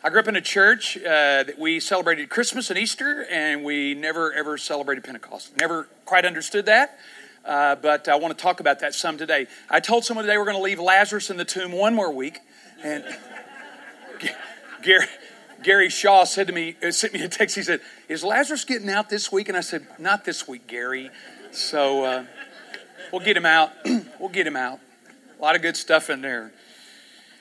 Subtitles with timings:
[0.00, 3.94] I grew up in a church uh, that we celebrated Christmas and Easter, and we
[3.94, 5.56] never ever celebrated Pentecost.
[5.58, 7.00] Never quite understood that,
[7.44, 9.48] uh, but I want to talk about that some today.
[9.68, 12.38] I told someone today we're going to leave Lazarus in the tomb one more week,
[12.84, 13.04] and
[14.82, 15.06] Gary,
[15.64, 17.56] Gary Shaw said to me, uh, sent me a text.
[17.56, 21.10] He said, "Is Lazarus getting out this week?" And I said, "Not this week, Gary."
[21.50, 22.24] So uh,
[23.12, 23.72] we'll get him out.
[24.20, 24.78] we'll get him out.
[25.40, 26.52] A lot of good stuff in there,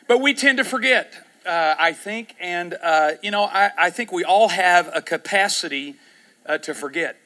[0.08, 2.36] but we tend to forget uh, I think.
[2.40, 5.96] And, uh, you know, I, I, think we all have a capacity
[6.46, 7.18] uh, to forget.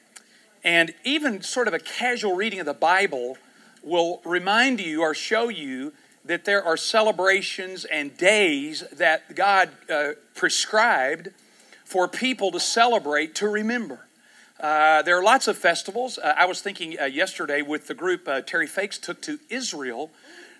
[0.64, 3.36] And even sort of a casual reading of the Bible
[3.82, 5.92] will remind you or show you
[6.24, 11.30] that there are celebrations and days that God uh, prescribed
[11.84, 14.06] for people to celebrate, to remember.
[14.60, 16.16] Uh, there are lots of festivals.
[16.16, 20.12] Uh, I was thinking yesterday with the group Terry Fakes took to Israel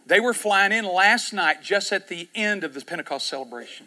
[0.07, 3.87] they were flying in last night just at the end of the Pentecost celebration.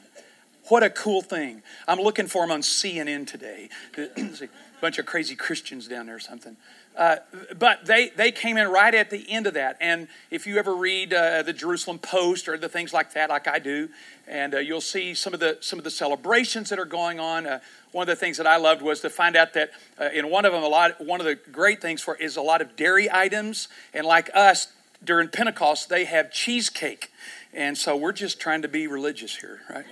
[0.68, 1.62] What a cool thing.
[1.88, 3.70] I'm looking for them on CNN today.
[3.98, 4.50] a
[4.82, 6.58] bunch of crazy Christians down there or something.
[6.98, 7.18] Uh,
[7.58, 9.78] but they, they came in right at the end of that.
[9.82, 13.48] And if you ever read uh, the Jerusalem Post or the things like that, like
[13.48, 13.90] I do,
[14.28, 17.46] and uh, you'll see some of the some of the celebrations that are going on.
[17.46, 17.60] Uh,
[17.92, 20.46] one of the things that I loved was to find out that uh, in one
[20.46, 23.12] of them, a lot one of the great things for is a lot of dairy
[23.12, 23.68] items.
[23.94, 24.68] And like us,
[25.04, 27.12] during Pentecost, they have cheesecake.
[27.54, 29.86] And so we're just trying to be religious here, right?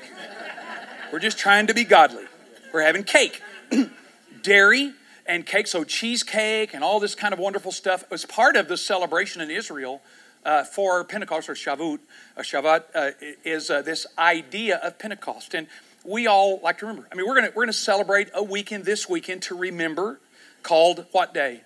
[1.12, 2.26] we're just trying to be godly.
[2.74, 3.42] We're having cake,
[4.42, 4.94] dairy,
[5.26, 5.68] and cake.
[5.68, 9.50] So cheesecake and all this kind of wonderful stuff was part of the celebration in
[9.50, 10.02] Israel
[10.46, 12.00] uh, for Pentecost or Shavuot.
[12.36, 13.12] Uh, Shavuot uh,
[13.44, 15.68] is uh, this idea of Pentecost, and
[16.04, 17.08] we all like to remember.
[17.12, 20.20] I mean, we're gonna we're gonna celebrate a weekend this weekend to remember,
[20.62, 21.62] called what day?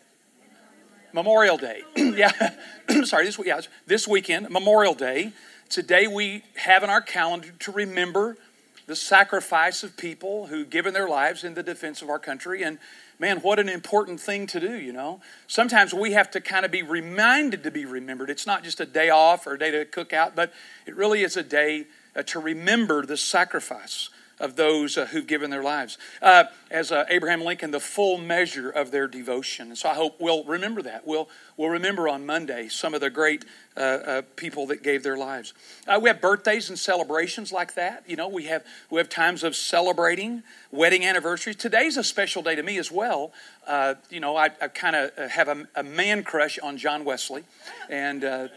[1.17, 1.81] Memorial Day.
[1.95, 2.31] yeah,
[3.03, 5.31] sorry, this, yeah, this weekend, Memorial Day.
[5.67, 8.37] Today we have in our calendar to remember
[8.85, 12.61] the sacrifice of people who've given their lives in the defense of our country.
[12.61, 12.77] And
[13.17, 15.19] man, what an important thing to do, you know.
[15.47, 18.29] Sometimes we have to kind of be reminded to be remembered.
[18.29, 20.53] It's not just a day off or a day to cook out, but
[20.85, 25.49] it really is a day uh, to remember the sacrifice of those uh, who've given
[25.49, 25.97] their lives.
[26.21, 29.69] Uh, as uh, Abraham Lincoln, the full measure of their devotion.
[29.69, 31.07] And so I hope we'll remember that.
[31.07, 33.45] We'll, we'll remember on Monday some of the great
[33.75, 35.53] uh, uh, people that gave their lives.
[35.87, 38.03] Uh, we have birthdays and celebrations like that.
[38.07, 41.55] You know, we have, we have times of celebrating wedding anniversaries.
[41.55, 43.31] Today's a special day to me as well.
[44.09, 47.43] you know, I, I kind of have a, a, man crush on John Wesley.
[47.89, 48.49] And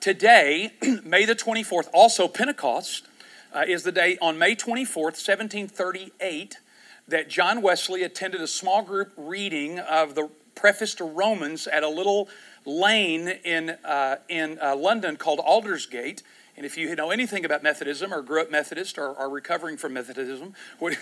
[0.00, 0.72] today,
[1.04, 3.06] May the 24th, also Pentecost
[3.54, 6.58] uh, is the day on May 24th, 1738,
[7.08, 11.88] that John Wesley attended a small group reading of the preface to Romans at a
[11.88, 12.28] little
[12.64, 16.22] lane in, uh, in uh, London called Aldersgate.
[16.56, 19.94] And if you know anything about Methodism or grew up Methodist or are recovering from
[19.94, 20.54] Methodism,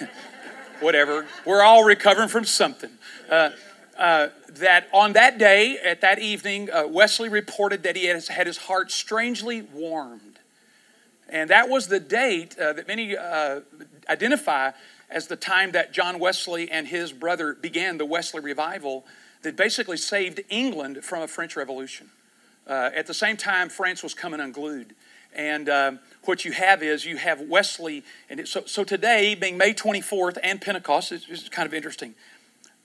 [0.80, 2.90] whatever, we're all recovering from something.
[3.28, 3.50] Uh,
[3.98, 8.46] uh, that on that day, at that evening, uh, Wesley reported that he has had
[8.46, 10.37] his heart strangely warmed
[11.28, 13.60] and that was the date uh, that many uh,
[14.08, 14.72] identify
[15.10, 19.04] as the time that John Wesley and his brother began the Wesley revival
[19.42, 22.10] that basically saved England from a French Revolution.
[22.66, 24.94] Uh, at the same time, France was coming unglued.
[25.34, 28.02] And um, what you have is you have Wesley.
[28.28, 32.14] And it, so, so today, being May 24th and Pentecost, is, is kind of interesting.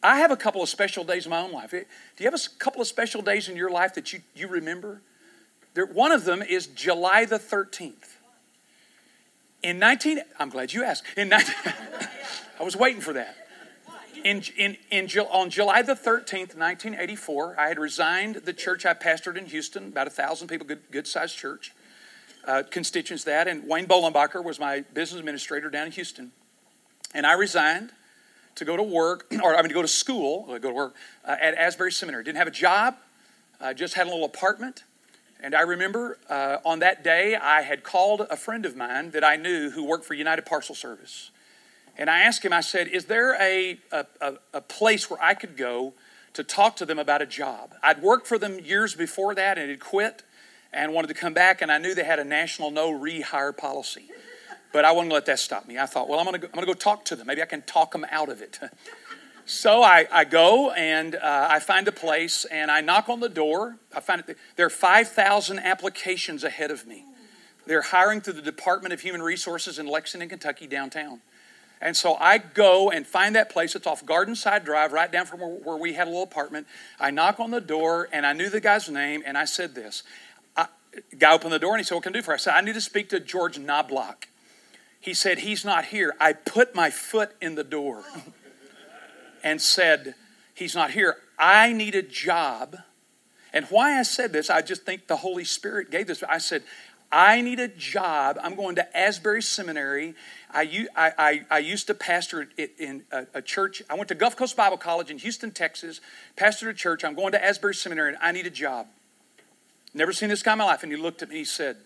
[0.01, 1.71] I have a couple of special days in my own life.
[1.71, 1.85] Do
[2.17, 5.01] you have a couple of special days in your life that you, you remember?
[5.73, 8.12] There, one of them is July the 13th.
[9.63, 11.05] In 19, I'm glad you asked.
[11.15, 11.55] In 19,
[12.59, 13.37] I was waiting for that.
[14.25, 19.37] In, in, in, on July the 13th, 1984, I had resigned the church I pastored
[19.37, 21.73] in Houston, about a thousand people, good, good sized church,
[22.45, 26.33] uh, constituents that, and Wayne Bolenbacher was my business administrator down in Houston.
[27.13, 27.91] And I resigned
[28.55, 30.95] to go to work, or I mean to go to school, uh, go to work
[31.23, 32.25] uh, at Asbury Seminary.
[32.25, 32.97] Didn't have a job,
[33.61, 34.83] I just had a little apartment.
[35.43, 39.25] And I remember uh, on that day, I had called a friend of mine that
[39.25, 41.31] I knew who worked for United Parcel Service.
[41.97, 45.57] And I asked him, I said, Is there a, a, a, place where I could
[45.57, 45.93] go
[46.33, 47.75] to talk to them about a job?
[47.83, 50.23] I'd worked for them years before that and had quit
[50.71, 54.09] and wanted to come back, and I knew they had a national no rehire policy.
[54.71, 55.77] But I wouldn't let that stop me.
[55.77, 57.27] I thought, well, I'm going to I'm going to go talk to them.
[57.27, 58.59] Maybe I can talk them out of it.
[59.45, 63.29] So I, I go and uh, I find a place and I knock on the
[63.29, 63.77] door.
[63.93, 67.05] I find it, there are 5,000 applications ahead of me.
[67.65, 71.21] They're hiring through the Department of Human Resources in Lexington, Kentucky, downtown.
[71.81, 73.75] And so I go and find that place.
[73.75, 76.65] It's off Garden Side Drive, right down from where, we had a little apartment.
[76.97, 80.03] I knock on the door and I knew the guy's name and I said this.
[80.55, 80.67] I,
[81.17, 82.35] guy opened the door and he said, What can I do for you?
[82.35, 84.29] I said, I need to speak to George Knobloch.
[85.01, 86.15] He said, He's not here.
[86.21, 88.05] I put my foot in the door
[89.43, 90.15] and said,
[90.55, 91.17] He's not here.
[91.37, 92.77] I need a job.
[93.53, 96.23] And why I said this, I just think the Holy Spirit gave this.
[96.23, 96.63] I said,
[97.11, 98.39] I need a job.
[98.41, 100.15] I'm going to Asbury Seminary.
[100.51, 103.83] I, I, I, used to pastor in a, a, church.
[103.87, 106.01] I went to Gulf Coast Bible College in Houston, Texas,
[106.35, 107.03] pastored a church.
[107.03, 108.87] I'm going to Asbury Seminary and I need a job.
[109.93, 110.81] Never seen this guy in my life.
[110.81, 111.77] And he looked at me, he said,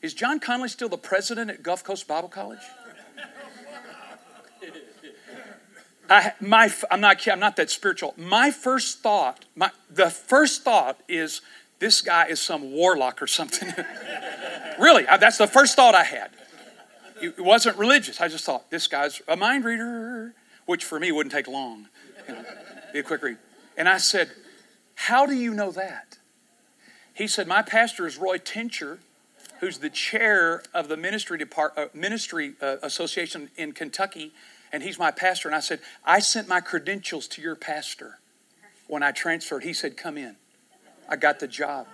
[0.00, 2.60] Is John Conley still the president at Gulf Coast Bible College?
[6.12, 8.12] I, my, I'm not, I'm not that spiritual.
[8.18, 11.40] My first thought, my, the first thought is,
[11.78, 13.72] this guy is some warlock or something.
[14.78, 16.30] really, that's the first thought I had.
[17.22, 18.20] It wasn't religious.
[18.20, 20.34] I just thought, this guy's a mind reader,
[20.66, 21.88] which for me wouldn't take long.
[22.28, 22.44] You know,
[22.92, 23.38] be a quick read.
[23.78, 24.32] And I said,
[24.94, 26.18] How do you know that?
[27.14, 28.98] He said, My pastor is Roy Tincher,
[29.60, 34.32] who's the chair of the ministry, depart, uh, ministry uh, association in Kentucky,
[34.72, 35.48] and he's my pastor.
[35.48, 38.18] And I said, I sent my credentials to your pastor
[38.86, 39.64] when I transferred.
[39.64, 40.36] He said, Come in.
[41.08, 41.86] I got the job.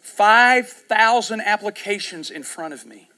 [0.00, 3.08] 5,000 applications in front of me.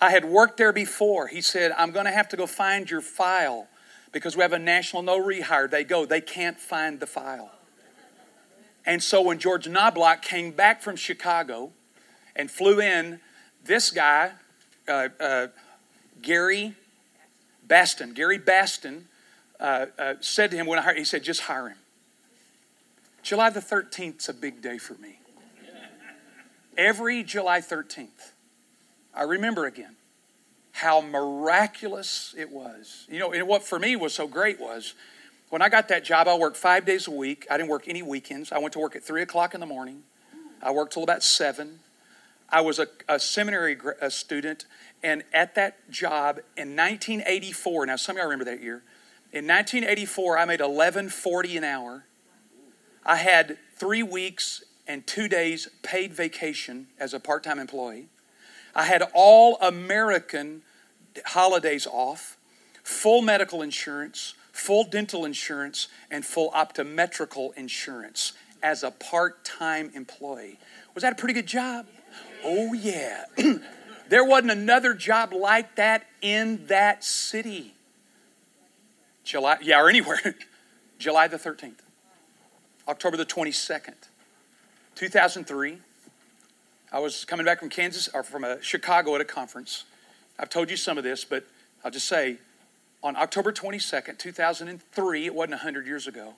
[0.00, 1.28] I had worked there before.
[1.28, 3.68] He said, I'm going to have to go find your file
[4.12, 5.70] because we have a national no rehire.
[5.70, 7.52] They go, they can't find the file.
[8.84, 11.72] And so when George Knobloch came back from Chicago
[12.34, 13.20] and flew in,
[13.64, 14.32] this guy,
[14.88, 15.46] uh, uh,
[16.20, 16.74] Gary
[17.66, 19.08] Baston, Gary Baston,
[19.60, 21.78] uh, uh, said to him when I hired, he said, just hire him.
[23.22, 25.18] July the 13th is a big day for me.
[26.76, 28.32] Every July 13th,
[29.14, 29.96] I remember again
[30.72, 33.06] how miraculous it was.
[33.10, 34.94] You know, and what for me was so great was
[35.50, 37.46] when I got that job, I worked five days a week.
[37.50, 38.52] I didn't work any weekends.
[38.52, 40.02] I went to work at 3 o'clock in the morning.
[40.62, 41.80] I worked till about 7.
[42.52, 44.66] I was a, a seminary a student,
[45.02, 48.82] and at that job in 1984, now some of y'all remember that year,
[49.32, 52.04] in 1984, I made 11.40 an hour.
[53.06, 58.08] I had three weeks and two days paid vacation as a part-time employee.
[58.74, 60.60] I had all American
[61.24, 62.36] holidays off,
[62.82, 70.58] full medical insurance, full dental insurance, and full optometrical insurance as a part-time employee.
[70.94, 71.86] Was that a pretty good job?
[72.44, 73.24] Oh yeah.
[74.08, 77.74] there wasn't another job like that in that city.
[79.24, 80.18] July, yeah, or anywhere.
[80.98, 81.80] July the 13th,
[82.86, 83.94] October the 22nd,
[84.94, 85.78] 2003.
[86.92, 89.84] I was coming back from Kansas or from a uh, Chicago at a conference.
[90.38, 91.44] I've told you some of this, but
[91.84, 92.36] I'll just say
[93.02, 96.34] on October 22nd, 2003, it wasn't 100 years ago,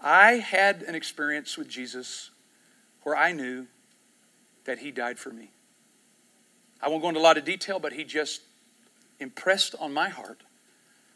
[0.00, 2.30] I had an experience with Jesus
[3.02, 3.66] where I knew
[4.64, 5.50] that He died for me.
[6.80, 8.42] I won't go into a lot of detail, but He just
[9.20, 10.42] impressed on my heart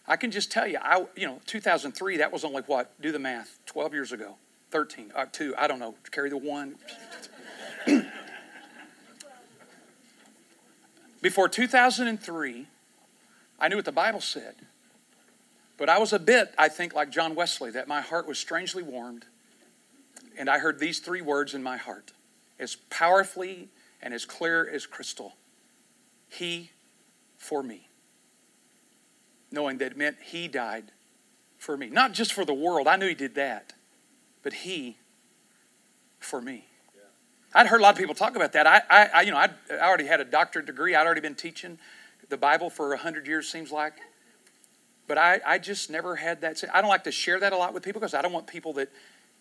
[0.08, 2.18] I can just tell you, I you know, 2003.
[2.18, 3.00] That was only what?
[3.00, 3.58] Do the math.
[3.66, 4.36] 12 years ago,
[4.70, 5.54] 13, uh, two.
[5.58, 5.94] I don't know.
[6.10, 6.76] Carry the one.
[11.22, 12.66] Before 2003,
[13.58, 14.54] I knew what the Bible said.
[15.76, 18.82] But I was a bit, I think, like John Wesley, that my heart was strangely
[18.82, 19.26] warmed.
[20.38, 22.12] And I heard these three words in my heart
[22.58, 23.68] as powerfully
[24.00, 25.36] and as clear as crystal
[26.28, 26.70] He
[27.36, 27.88] for me
[29.50, 30.92] knowing that it meant He died
[31.58, 31.88] for me.
[31.88, 33.72] Not just for the world, I knew He did that,
[34.42, 34.98] but He
[36.20, 36.66] for me.
[37.54, 38.66] I'd heard a lot of people talk about that.
[38.66, 40.94] I, I, I you know, I'd, I already had a doctorate degree.
[40.94, 41.78] I'd already been teaching
[42.28, 43.94] the Bible for a hundred years, seems like.
[45.06, 46.62] But I, I just never had that.
[46.74, 48.74] I don't like to share that a lot with people because I don't want people
[48.74, 48.90] that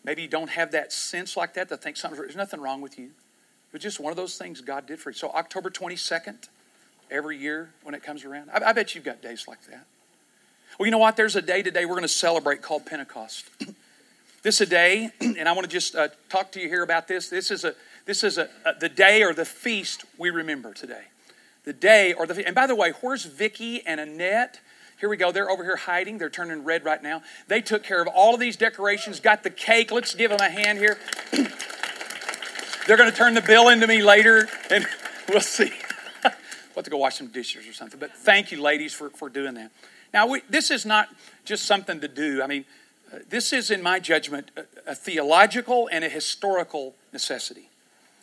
[0.06, 2.20] maybe you don't have that sense like that to think something.
[2.20, 3.06] There's nothing wrong with you.
[3.06, 5.16] It was just one of those things God did for you.
[5.16, 6.48] So October 22nd,
[7.12, 9.86] every year when it comes around, I, I bet you've got days like that.
[10.80, 11.16] Well, you know what?
[11.16, 13.50] There's a day today we're going to celebrate called Pentecost.
[14.44, 17.08] this is a day, and I want to just uh, talk to you here about
[17.08, 17.30] this.
[17.30, 17.74] This is a
[18.06, 21.06] this is a, a, the day or the feast we remember today.
[21.64, 24.60] The day or the and by the way, where's Vicky and Annette?
[24.98, 25.32] Here we go.
[25.32, 26.18] They're over here hiding.
[26.18, 27.22] They're turning red right now.
[27.48, 29.92] They took care of all of these decorations, got the cake.
[29.92, 30.98] Let's give them a hand here.
[32.88, 34.86] They're going to turn the bill into me later, and
[35.30, 35.72] we'll see.
[36.24, 36.34] we'll
[36.75, 38.00] have to go wash some dishes or something.
[38.00, 39.72] But thank you, ladies, for, for doing that.
[40.14, 41.10] Now, we, this is not
[41.44, 42.42] just something to do.
[42.42, 42.64] I mean,
[43.14, 47.70] uh, this is, in my judgment, a, a theological and a historical necessity.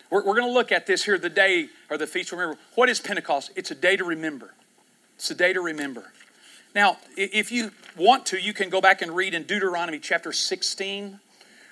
[0.09, 2.31] We're, we're going to look at this here the day or the feast.
[2.31, 3.51] Remember, what is Pentecost?
[3.55, 4.53] It's a day to remember.
[5.17, 6.11] It's a day to remember.
[6.75, 11.19] Now, if you want to, you can go back and read in Deuteronomy chapter 16,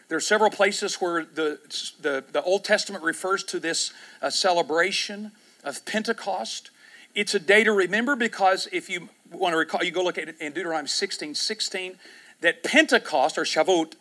[0.10, 1.60] There are several places where the,
[2.02, 5.32] the, the Old Testament refers to this uh, celebration
[5.64, 6.70] of Pentecost.
[7.16, 10.30] It's a day to remember because if you want to recall, you go look at
[10.30, 11.96] it in Deuteronomy 16 16,
[12.42, 13.94] that Pentecost or Shavuot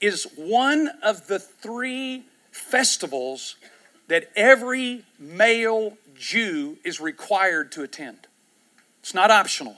[0.00, 3.56] is one of the three festivals
[4.08, 8.26] that every male Jew is required to attend.
[9.00, 9.76] It's not optional.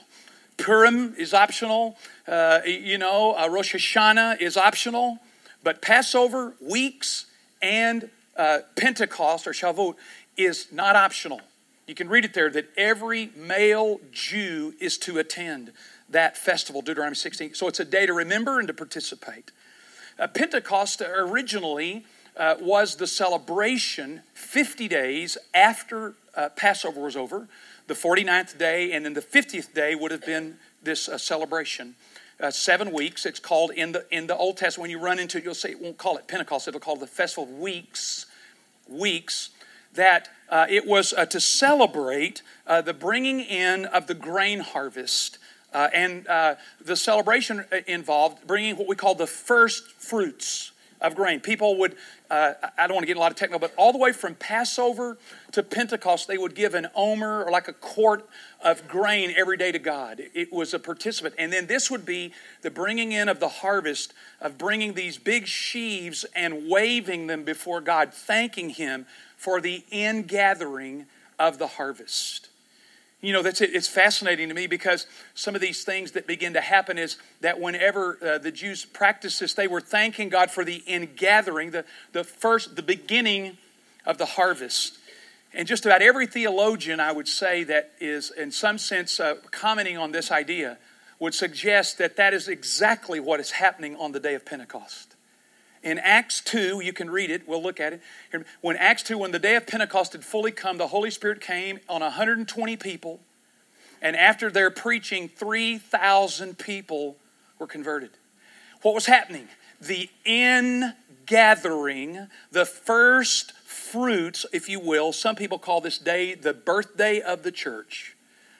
[0.61, 1.97] Purim is optional.
[2.27, 5.17] Uh, you know, uh, Rosh Hashanah is optional.
[5.63, 7.25] But Passover, weeks,
[7.61, 9.95] and uh, Pentecost or Shavuot
[10.37, 11.41] is not optional.
[11.87, 15.71] You can read it there that every male Jew is to attend
[16.09, 17.55] that festival, Deuteronomy 16.
[17.55, 19.51] So it's a day to remember and to participate.
[20.19, 22.05] Uh, Pentecost originally
[22.37, 27.47] uh, was the celebration 50 days after uh, Passover was over.
[27.91, 31.95] The 49th day and then the 50th day would have been this uh, celebration.
[32.39, 33.25] Uh, seven weeks.
[33.25, 34.83] It's called in the in the Old Testament.
[34.83, 36.69] When you run into it, you'll say it won't call it Pentecost.
[36.69, 38.27] It'll call it the Festival of Weeks.
[38.87, 39.49] Weeks.
[39.95, 45.37] That uh, it was to celebrate the bringing in of the grain harvest
[45.73, 50.71] uh, and uh, the celebration involved bringing what we call the first fruits
[51.01, 51.41] of grain.
[51.41, 51.97] People would,
[52.31, 54.35] uh, I don't want to get a lot of technical, but all the way from
[54.35, 55.17] Passover
[55.51, 58.25] to Pentecost, they would give an omer or like a quart
[58.63, 60.21] of grain every day to God.
[60.33, 61.35] It was a participant.
[61.37, 65.45] And then this would be the bringing in of the harvest, of bringing these big
[65.45, 71.07] sheaves and waving them before God, thanking Him for the ingathering
[71.37, 72.47] of the harvest.
[73.21, 73.75] You know, that's it.
[73.75, 77.59] It's fascinating to me because some of these things that begin to happen is that
[77.59, 82.23] whenever uh, the Jews practiced this, they were thanking God for the ingathering, the, the
[82.23, 83.57] first, the beginning
[84.07, 84.97] of the harvest.
[85.53, 89.97] And just about every theologian, I would say, that is in some sense uh, commenting
[89.97, 90.79] on this idea
[91.19, 95.10] would suggest that that is exactly what is happening on the day of Pentecost.
[95.83, 98.01] In Acts 2, you can read it, we'll look at it.
[98.61, 101.79] When Acts 2, when the day of Pentecost had fully come, the Holy Spirit came
[101.89, 103.19] on 120 people,
[104.01, 107.17] and after their preaching, 3,000 people
[107.57, 108.11] were converted.
[108.83, 109.47] What was happening?
[109.79, 110.95] The ingathering,
[112.51, 115.11] the first fruits, if you will.
[115.13, 118.15] Some people call this day the birthday of the church.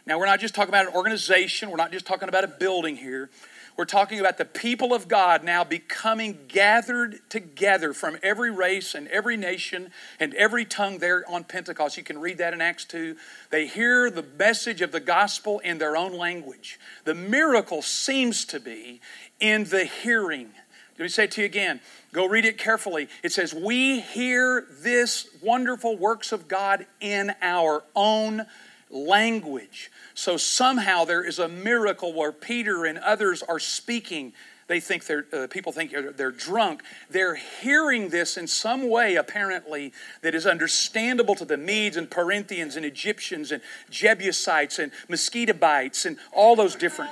[0.08, 2.96] Now, we're not just talking about an organization, we're not just talking about a building
[2.96, 3.30] here.
[3.78, 9.08] We're talking about the people of God now becoming gathered together from every race and
[9.08, 11.98] every nation and every tongue there on Pentecost.
[11.98, 13.16] You can read that in Acts 2.
[13.50, 16.80] They hear the message of the gospel in their own language.
[17.06, 19.02] The miracle seems to be
[19.40, 20.52] in the hearing.
[20.98, 21.80] Let me say it to you again.
[22.12, 23.08] Go read it carefully.
[23.24, 28.46] It says, We hear this wonderful works of God in our own
[28.92, 29.92] language.
[30.14, 34.34] So somehow there is a miracle where Peter and others are speaking.
[34.68, 36.84] They think they're, uh, people think they're, they're drunk.
[37.10, 42.76] They're hearing this in some way, apparently, that is understandable to the Medes and Perinthians
[42.76, 47.12] and Egyptians and Jebusites and mosquito bites and all those different.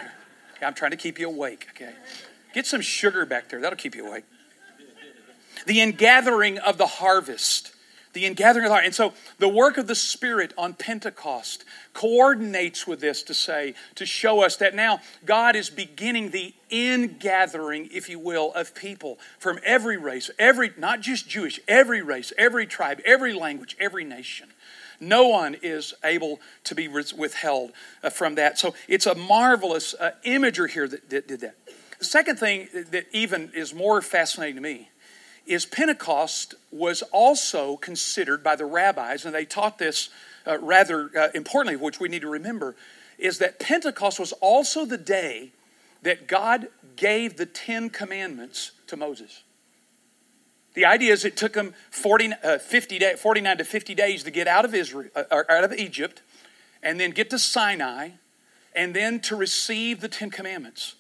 [0.62, 1.94] I'm trying to keep you awake, okay?
[2.54, 4.24] Get some sugar back there, that'll keep you awake.
[5.66, 7.74] The ingathering of the harvest
[8.20, 8.86] the ingathering of the heart.
[8.86, 14.06] And so the work of the Spirit on Pentecost coordinates with this to say, to
[14.06, 19.60] show us that now God is beginning the ingathering, if you will, of people from
[19.64, 24.50] every race, every, not just Jewish, every race, every tribe, every language, every nation.
[25.00, 27.72] No one is able to be withheld
[28.04, 28.60] uh, from that.
[28.60, 31.56] So it's a marvelous uh, imager here that, that did that.
[32.00, 34.90] The second thing that even is more fascinating to me
[35.50, 40.10] is Pentecost was also considered by the rabbis, and they taught this
[40.46, 42.76] uh, rather uh, importantly, which we need to remember,
[43.18, 45.52] is that Pentecost was also the day
[46.04, 49.42] that God gave the Ten Commandments to Moses.
[50.76, 54.32] The idea is it took them 40, uh, 50 day, 49 to 50 days to
[54.32, 56.22] get out of Israel, uh, out of Egypt,
[56.84, 58.10] and then get to Sinai,
[58.76, 60.94] and then to receive the Ten Commandments.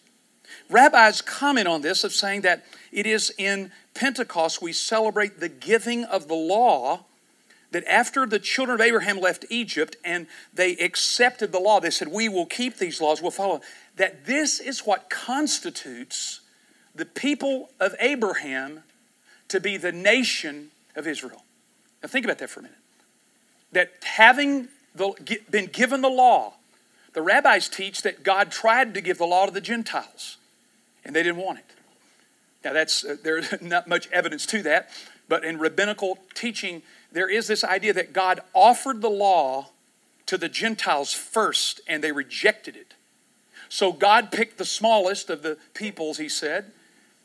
[0.69, 6.03] Rabbis comment on this of saying that it is in Pentecost we celebrate the giving
[6.05, 7.05] of the law
[7.71, 12.07] that after the children of Abraham left Egypt and they accepted the law, they said,
[12.07, 13.61] We will keep these laws, we'll follow.
[13.97, 16.41] That this is what constitutes
[16.95, 18.83] the people of Abraham
[19.49, 21.43] to be the nation of Israel.
[22.01, 22.77] Now, think about that for a minute.
[23.71, 25.13] That having the,
[25.49, 26.53] been given the law,
[27.13, 30.37] the rabbis teach that God tried to give the law to the Gentiles
[31.09, 31.65] and they didn't want it.
[32.63, 34.91] Now, that's, uh, there's not much evidence to that,
[35.27, 39.69] but in rabbinical teaching, there is this idea that God offered the law
[40.27, 42.93] to the Gentiles first and they rejected it.
[43.69, 46.73] So God picked the smallest of the peoples, he said,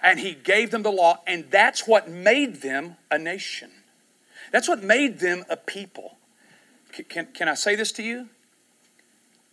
[0.00, 3.71] and he gave them the law, and that's what made them a nation.
[4.50, 6.17] That's what made them a people.
[6.91, 8.31] Can, can, can I say this to you?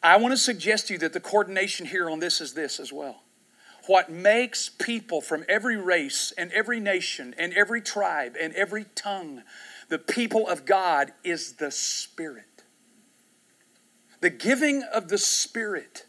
[0.01, 2.93] I want to suggest to you that the coordination here on this is this as
[2.93, 3.23] well.
[3.91, 9.43] What makes people from every race and every nation and every tribe and every tongue
[9.89, 12.63] the people of God is the Spirit.
[14.21, 16.05] The giving of the Spirit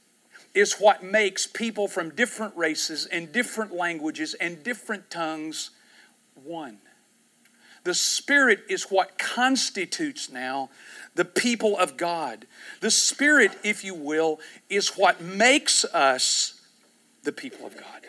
[0.54, 5.70] is what makes people from different races and different languages and different tongues
[6.34, 6.78] one.
[7.82, 10.70] The Spirit is what constitutes now
[11.16, 12.46] the people of God.
[12.80, 16.60] The Spirit, if you will, is what makes us
[17.22, 18.06] the people of God.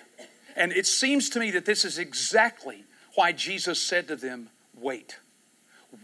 [0.55, 2.83] And it seems to me that this is exactly
[3.15, 5.17] why Jesus said to them, Wait.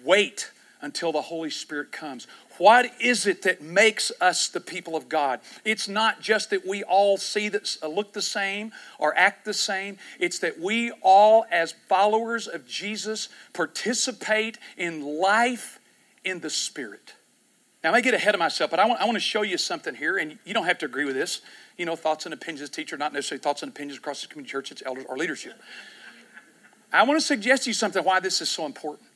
[0.04, 0.52] Wait
[0.82, 2.28] until the Holy Spirit comes.
[2.58, 5.40] What is it that makes us the people of God?
[5.66, 9.54] It's not just that we all see that uh, look the same or act the
[9.54, 9.98] same.
[10.20, 15.80] It's that we all, as followers of Jesus, participate in life
[16.24, 17.14] in the Spirit.
[17.84, 19.58] Now, I may get ahead of myself, but I want, I want to show you
[19.58, 21.42] something here, and you don't have to agree with this.
[21.80, 24.52] You know, thoughts and opinions as teacher, not necessarily thoughts and opinions across the community
[24.52, 25.54] church, it's elders or leadership.
[26.92, 29.08] I want to suggest to you something why this is so important.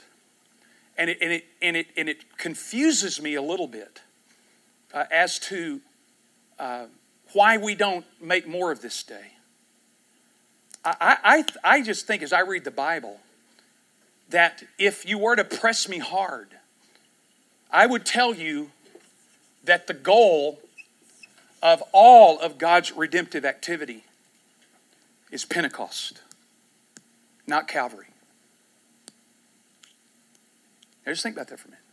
[0.98, 4.02] And it, and it, and it, and it confuses me a little bit
[4.94, 5.82] uh, as to
[6.58, 6.86] uh,
[7.34, 9.34] why we don't make more of this day.
[10.86, 13.20] I, I, I just think as I read the Bible
[14.30, 16.48] that if you were to press me hard,
[17.70, 18.72] I would tell you
[19.66, 20.60] that the goal
[21.64, 24.04] of all of God's redemptive activity
[25.32, 26.22] is Pentecost,
[27.48, 28.08] not Calvary.
[31.06, 31.84] Now just think about that for a minute.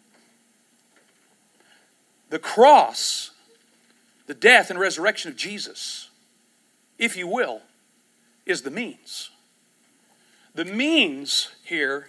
[2.30, 3.30] The cross,
[4.26, 6.10] the death and resurrection of Jesus,
[6.98, 7.62] if you will,
[8.44, 9.30] is the means.
[10.52, 12.08] The means here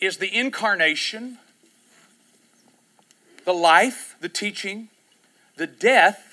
[0.00, 1.38] is the incarnation,
[3.44, 4.88] the life, the teaching,
[5.56, 6.31] the death,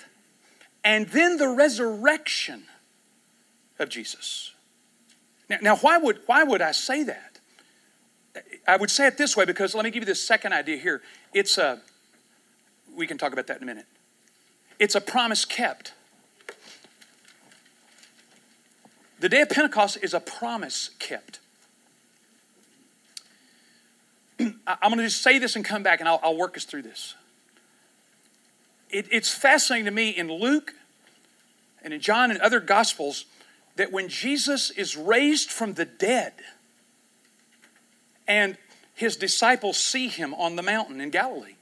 [0.90, 2.64] and then the resurrection
[3.78, 4.54] of Jesus.
[5.48, 7.40] Now, now why, would, why would I say that?
[8.68, 11.04] I would say it this way because let me give you this second idea here.
[11.32, 11.80] It's a,
[12.96, 13.86] we can talk about that in a minute.
[14.80, 15.94] It's a promise kept.
[19.20, 21.40] The day of Pentecost is a promise kept.
[24.40, 26.82] I'm going to just say this and come back and I'll, I'll work us through
[26.82, 27.14] this.
[28.90, 30.74] It, it's fascinating to me in Luke
[31.84, 33.26] and in John and other Gospels
[33.76, 36.34] that when Jesus is raised from the dead,
[38.28, 38.58] and
[38.94, 41.56] his disciples see him on the mountain in Galilee.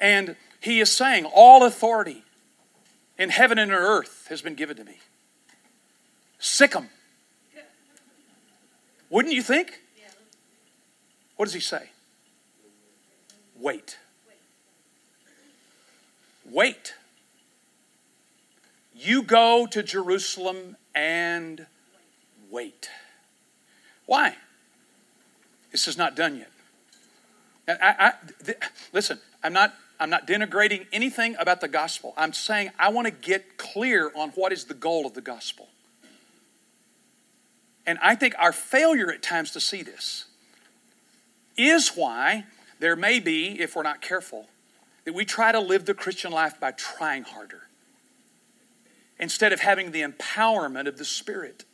[0.00, 2.24] And he is saying, All authority
[3.18, 4.98] in heaven and on earth has been given to me.
[6.38, 6.74] Sick.
[9.08, 9.78] Wouldn't you think?
[11.36, 11.90] What does he say?
[13.58, 13.98] Wait.
[16.44, 16.94] Wait.
[19.04, 21.66] You go to Jerusalem and
[22.50, 22.88] wait.
[24.06, 24.36] Why?
[25.72, 26.50] This is not done yet.
[27.66, 28.12] I, I,
[28.44, 28.58] th-
[28.92, 32.14] listen, I'm not, I'm not denigrating anything about the gospel.
[32.16, 35.68] I'm saying I want to get clear on what is the goal of the gospel.
[37.84, 40.26] And I think our failure at times to see this
[41.56, 42.44] is why
[42.78, 44.46] there may be, if we're not careful,
[45.04, 47.62] that we try to live the Christian life by trying harder
[49.22, 51.64] instead of having the empowerment of the Spirit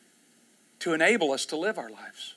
[0.81, 2.35] to enable us to live our lives.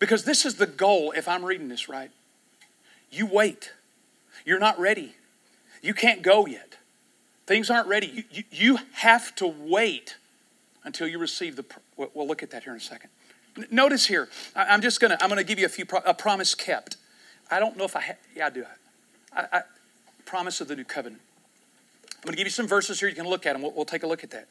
[0.00, 2.10] Because this is the goal, if I'm reading this right.
[3.08, 3.72] You wait.
[4.44, 5.14] You're not ready.
[5.80, 6.76] You can't go yet.
[7.46, 8.08] Things aren't ready.
[8.08, 10.16] You, you, you have to wait
[10.82, 11.64] until you receive the.
[11.96, 13.10] We'll look at that here in a second.
[13.70, 15.16] Notice here, I'm just gonna.
[15.20, 15.86] I'm gonna give you a few.
[16.04, 16.96] A promise kept.
[17.50, 18.16] I don't know if I.
[18.36, 18.64] Yeah, I do.
[19.34, 19.62] I, I,
[20.26, 21.22] promise of the new covenant.
[22.18, 23.08] I'm gonna give you some verses here.
[23.08, 23.62] You can look at them.
[23.62, 24.48] We'll, we'll take a look at that.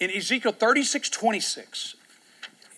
[0.00, 1.96] In Ezekiel 36, 26,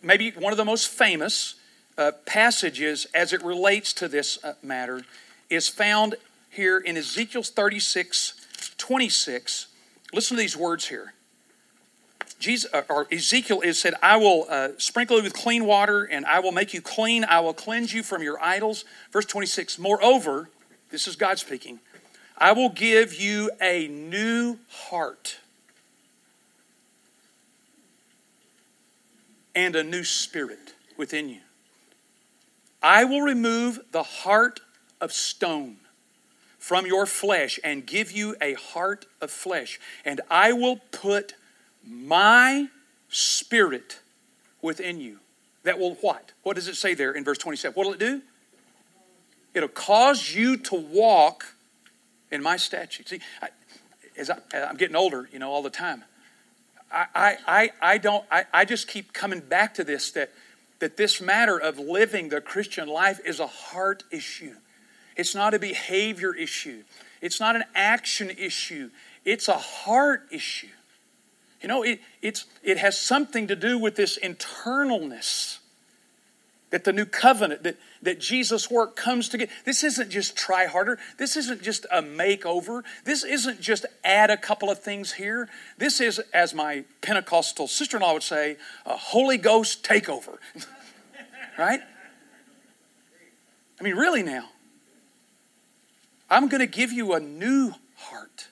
[0.02, 1.54] maybe one of the most famous
[1.96, 5.02] uh, passages as it relates to this uh, matter
[5.48, 6.16] is found
[6.50, 8.34] here in Ezekiel 36
[8.78, 9.68] 26.
[10.12, 11.14] Listen to these words here.
[12.38, 16.26] Jesus, uh, or Ezekiel is said, I will uh, sprinkle you with clean water and
[16.26, 17.24] I will make you clean.
[17.24, 18.84] I will cleanse you from your idols.
[19.12, 20.50] Verse 26 Moreover,
[20.90, 21.80] this is God speaking,
[22.38, 25.38] I will give you a new heart
[29.54, 31.40] and a new spirit within you.
[32.82, 34.60] I will remove the heart
[35.00, 35.78] of stone
[36.58, 39.80] from your flesh and give you a heart of flesh.
[40.04, 41.34] And I will put
[41.82, 42.68] my
[43.08, 44.00] spirit
[44.60, 45.20] within you
[45.66, 46.32] that will what?
[46.42, 47.74] What does it say there in verse 27?
[47.74, 48.22] What will it do?
[49.52, 51.55] It'll cause you to walk
[52.30, 53.10] in my statutes.
[53.10, 53.48] See, I,
[54.16, 56.04] as I, am getting older, you know, all the time.
[56.90, 60.30] I, I, I don't, I, I just keep coming back to this that,
[60.78, 64.54] that this matter of living the Christian life is a heart issue.
[65.16, 66.84] It's not a behavior issue.
[67.20, 68.90] It's not an action issue.
[69.24, 70.68] It's a heart issue.
[71.60, 75.58] You know, it, it's, it has something to do with this internalness
[76.70, 79.50] that the new covenant, that, that Jesus' work comes together.
[79.64, 80.98] This isn't just try harder.
[81.16, 82.82] This isn't just a makeover.
[83.04, 85.48] This isn't just add a couple of things here.
[85.78, 90.38] This is, as my Pentecostal sister in law would say, a Holy Ghost takeover.
[91.58, 91.80] right?
[93.80, 94.48] I mean, really now.
[96.28, 98.48] I'm going to give you a new heart.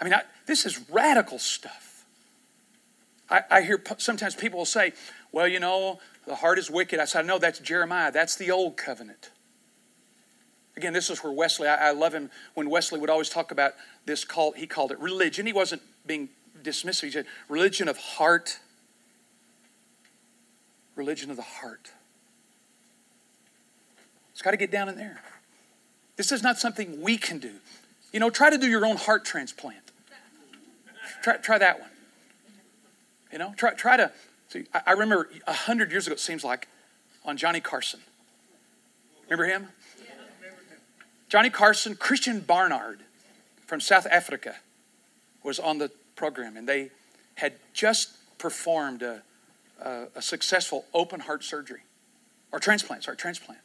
[0.00, 2.04] I mean, I, this is radical stuff.
[3.30, 4.92] I, I hear sometimes people will say,
[5.32, 6.98] well, you know, the heart is wicked.
[6.98, 8.10] I said, no, that's Jeremiah.
[8.12, 9.30] That's the old covenant.
[10.76, 13.72] Again, this is where Wesley, I, I love him when Wesley would always talk about
[14.04, 14.58] this cult.
[14.58, 15.46] He called it religion.
[15.46, 16.28] He wasn't being
[16.62, 17.04] dismissive.
[17.04, 18.58] He said, religion of heart.
[20.96, 21.92] Religion of the heart.
[24.32, 25.20] It's got to get down in there.
[26.16, 27.52] This is not something we can do.
[28.12, 29.92] You know, try to do your own heart transplant.
[31.22, 31.90] Try, try that one.
[33.32, 34.12] You know, try, try to
[34.86, 36.68] I remember a hundred years ago, it seems like,
[37.24, 38.00] on Johnny Carson.
[39.24, 39.68] Remember him?
[41.28, 43.00] Johnny Carson, Christiaan Barnard
[43.66, 44.56] from South Africa
[45.42, 46.90] was on the program, and they
[47.34, 49.22] had just performed a,
[49.82, 51.80] a, a successful open heart surgery
[52.52, 53.60] or transplant, sorry, transplant.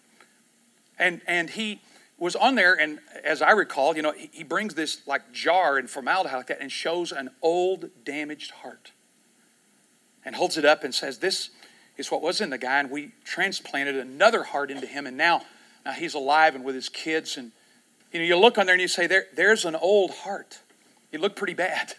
[0.98, 1.82] And, and he
[2.18, 5.78] was on there, and as I recall, you know, he, he brings this like jar
[5.78, 8.92] and formaldehyde like that and shows an old damaged heart
[10.26, 11.50] and holds it up and says, This
[11.98, 15.44] is what was in the guy, and we transplanted another heart into him, and now,
[15.86, 17.38] now he's alive and with his kids.
[17.38, 17.52] And
[18.12, 20.60] you know, you look on there and you say, there, There's an old heart.
[21.12, 21.94] It looked pretty bad.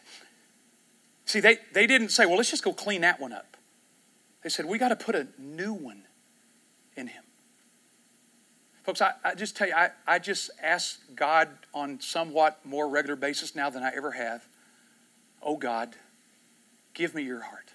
[1.27, 3.57] See, they, they didn't say, Well, let's just go clean that one up.
[4.43, 6.03] They said, We got to put a new one
[6.97, 7.25] in him.
[8.83, 13.15] Folks, I, I just tell you, I, I just ask God on somewhat more regular
[13.15, 14.45] basis now than I ever have.
[15.41, 15.95] Oh God,
[16.93, 17.72] give me your heart.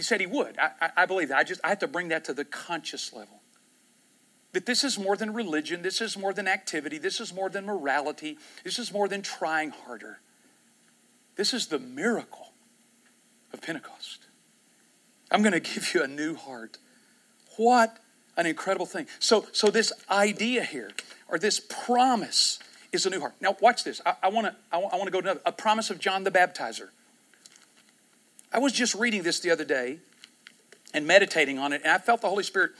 [0.00, 0.56] He said he would.
[0.58, 1.36] I, I, I believe that.
[1.36, 3.42] I just I have to bring that to the conscious level.
[4.52, 7.66] That this is more than religion, this is more than activity, this is more than
[7.66, 10.20] morality, this is more than trying harder.
[11.36, 12.54] This is the miracle
[13.52, 14.28] of Pentecost.
[15.30, 16.78] I'm going to give you a new heart.
[17.58, 17.98] What
[18.38, 19.06] an incredible thing.
[19.18, 20.92] So, so this idea here,
[21.28, 22.58] or this promise,
[22.90, 23.34] is a new heart.
[23.38, 24.00] Now, watch this.
[24.06, 26.30] I, want to I, I want to go to another, a promise of John the
[26.30, 26.88] Baptizer.
[28.52, 29.98] I was just reading this the other day
[30.92, 32.72] and meditating on it, and I felt the Holy Spirit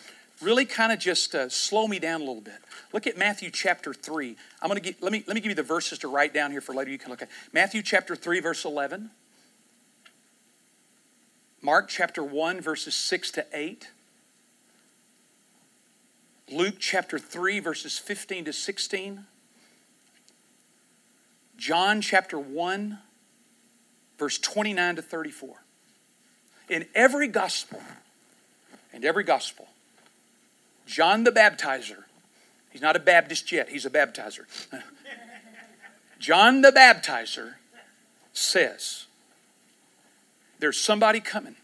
[0.43, 2.59] really kind of just uh, slow me down a little bit.
[2.93, 4.37] Look at Matthew chapter 3.
[4.61, 6.61] I'm going to let me let me give you the verses to write down here
[6.61, 7.29] for later you can look at.
[7.53, 9.11] Matthew chapter 3 verse 11.
[11.63, 13.91] Mark chapter 1 verses 6 to 8.
[16.51, 19.27] Luke chapter 3 verses 15 to 16.
[21.57, 22.99] John chapter 1
[24.19, 25.60] verse 29 to 34.
[26.71, 27.83] In every gospel,
[28.93, 29.67] and every gospel,
[30.87, 32.05] John the Baptizer,
[32.71, 34.45] he's not a Baptist yet, he's a baptizer.
[36.21, 37.55] John the Baptizer
[38.33, 39.07] says,
[40.61, 41.57] There's somebody coming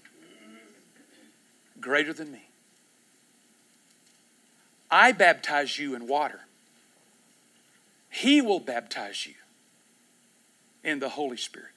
[1.81, 2.49] greater than me.
[4.91, 6.41] I baptize you in water.
[8.11, 9.35] He will baptize you
[10.83, 11.71] in the Holy Spirit.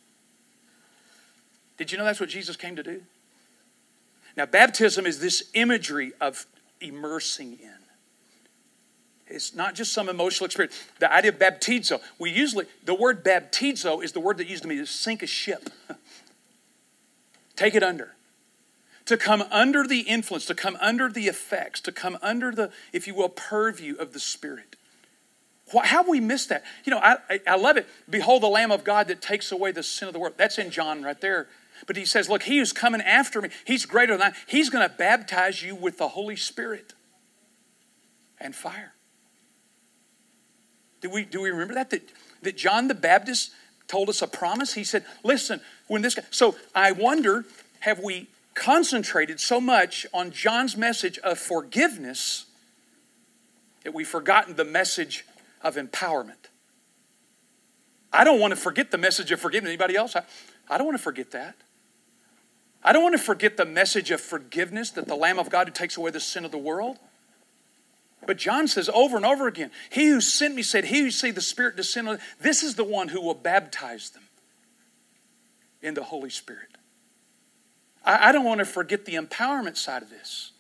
[1.78, 3.04] Did you know that's what Jesus came to do?
[4.38, 6.46] Now, baptism is this imagery of
[6.82, 7.74] immersing in.
[9.28, 10.76] It's not just some emotional experience.
[11.00, 14.70] The idea of baptizo, we usually, the word baptizo is the word that used to
[14.70, 15.70] mean to sink a ship.
[17.56, 18.16] Take it under.
[19.06, 23.08] To come under the influence, to come under the effects, to come under the, if
[23.08, 24.76] you will, purview of the Spirit.
[25.72, 26.64] How have we missed that?
[26.84, 27.88] You know, I, I love it.
[28.10, 30.34] Behold the Lamb of God that takes away the sin of the world.
[30.38, 31.48] That's in John right there.
[31.90, 34.36] But he says, Look, he who's coming after me, he's greater than I.
[34.46, 36.94] He's going to baptize you with the Holy Spirit
[38.40, 38.94] and fire.
[41.02, 41.90] Do we, do we remember that?
[41.90, 42.04] that?
[42.44, 43.54] That John the Baptist
[43.88, 44.76] told us a promise?
[44.76, 46.22] He said, Listen, when this guy.
[46.30, 47.46] So I wonder,
[47.80, 52.46] have we concentrated so much on John's message of forgiveness
[53.84, 55.26] that we've forgotten the message
[55.64, 56.50] of empowerment?
[58.14, 59.70] I don't want to forget the message of forgiveness.
[59.70, 60.16] Anybody else?
[60.16, 60.22] I,
[60.70, 61.56] I don't want to forget that.
[62.84, 65.74] I don't want to forget the message of forgiveness that the Lamb of God who
[65.74, 66.98] takes away the sin of the world.
[68.26, 71.32] But John says over and over again, He who sent me said, He who see
[71.32, 74.24] the Spirit descend on this is the one who will baptize them
[75.82, 76.70] in the Holy Spirit.
[78.04, 80.52] I, I don't want to forget the empowerment side of this.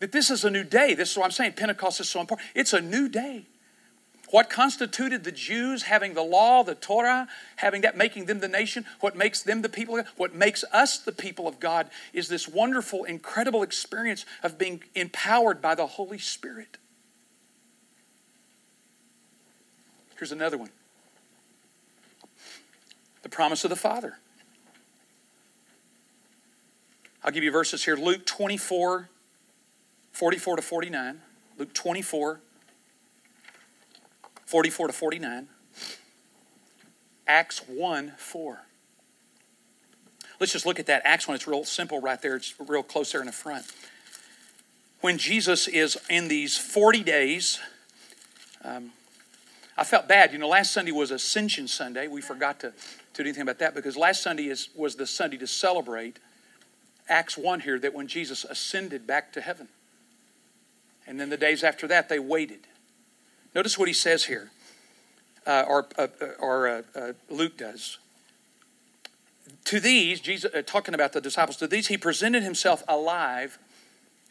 [0.00, 0.94] That this is a new day.
[0.94, 1.52] This is what I'm saying.
[1.52, 2.48] Pentecost is so important.
[2.54, 3.46] It's a new day.
[4.30, 8.84] What constituted the Jews having the law, the Torah, having that, making them the nation,
[9.00, 13.04] what makes them the people, what makes us the people of God is this wonderful,
[13.04, 16.78] incredible experience of being empowered by the Holy Spirit.
[20.16, 20.70] Here's another one
[23.22, 24.18] the promise of the Father.
[27.22, 29.08] I'll give you verses here Luke 24,
[30.12, 31.20] 44 to 49.
[31.58, 32.40] Luke 24,
[34.50, 35.46] 44 to 49.
[37.28, 38.62] Acts 1 4.
[40.40, 41.02] Let's just look at that.
[41.04, 42.34] Acts 1, it's real simple right there.
[42.34, 43.64] It's real close there in the front.
[45.02, 47.60] When Jesus is in these 40 days,
[48.64, 48.90] um,
[49.78, 50.32] I felt bad.
[50.32, 52.08] You know, last Sunday was Ascension Sunday.
[52.08, 55.36] We forgot to, to do anything about that because last Sunday is, was the Sunday
[55.36, 56.18] to celebrate
[57.08, 59.68] Acts 1 here that when Jesus ascended back to heaven.
[61.06, 62.66] And then the days after that, they waited.
[63.54, 64.50] Notice what he says here,
[65.46, 67.98] uh, or, uh, uh or uh, uh, Luke does.
[69.66, 73.58] To these, Jesus, uh, talking about the disciples, to these he presented himself alive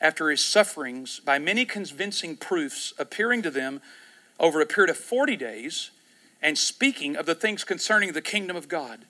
[0.02, 3.82] after his sufferings by many convincing proofs, appearing to them
[4.40, 5.92] over a period of 40 days
[6.42, 9.06] and speaking of the things concerning the kingdom of God.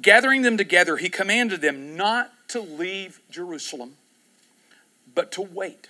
[0.00, 3.96] Gathering them together, he commanded them not to leave Jerusalem,
[5.14, 5.88] but to wait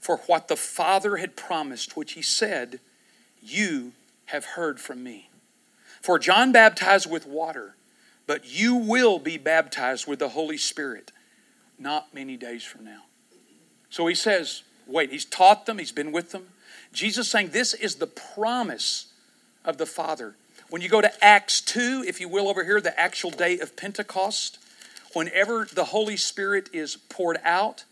[0.00, 2.80] for what the Father had promised, which he said,
[3.42, 3.92] You
[4.26, 5.28] have heard from me.
[6.00, 7.76] For John baptized with water,
[8.26, 11.12] but you will be baptized with the Holy Spirit
[11.80, 13.04] not many days from now.
[13.88, 16.48] So he says, Wait, he's taught them, he's been with them.
[16.92, 19.06] Jesus saying, This is the promise
[19.64, 20.36] of the Father.
[20.68, 23.76] When you go to Acts 2, if you will, over here, the actual day of
[23.76, 24.58] Pentecost,
[25.14, 27.84] whenever the Holy Spirit is poured out,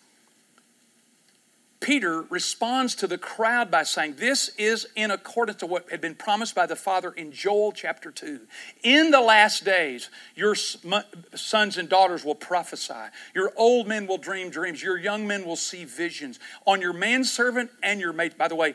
[1.81, 6.17] Peter responds to the crowd by saying, This is in accordance to what had been
[6.17, 8.41] promised by the Father in Joel chapter 2.
[8.83, 12.95] In the last days, your sons and daughters will prophesy,
[13.33, 16.41] your old men will dream dreams, your young men will see visions.
[16.67, 18.37] On your manservant and your mate.
[18.37, 18.75] by the way,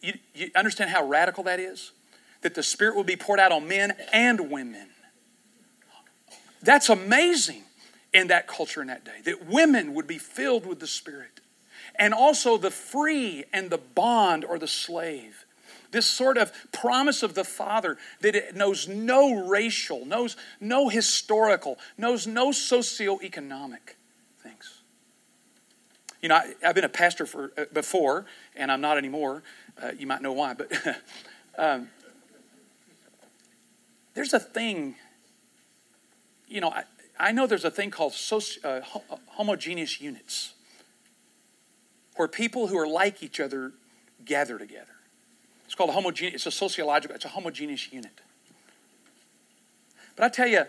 [0.00, 1.92] you, you understand how radical that is?
[2.42, 4.88] That the Spirit will be poured out on men and women.
[6.62, 7.62] That's amazing
[8.12, 11.39] in that culture in that day, that women would be filled with the Spirit
[11.96, 15.44] and also the free and the bond or the slave.
[15.90, 21.78] This sort of promise of the Father that it knows no racial, knows no historical,
[21.98, 23.96] knows no socioeconomic
[24.42, 24.82] things.
[26.22, 29.42] You know, I, have been a pastor for uh, before, and I'm not anymore.
[29.82, 30.70] Uh, you might know why, but
[31.58, 31.88] um,
[34.14, 34.94] there's a thing.
[36.46, 36.84] You know, I,
[37.18, 38.80] I know there's a thing called soci, uh,
[39.26, 40.54] homogeneous units
[42.20, 43.72] where people who are like each other
[44.26, 44.92] gather together.
[45.64, 48.20] It's called a homogeneous, it's a sociological, it's a homogeneous unit.
[50.16, 50.64] But I tell you,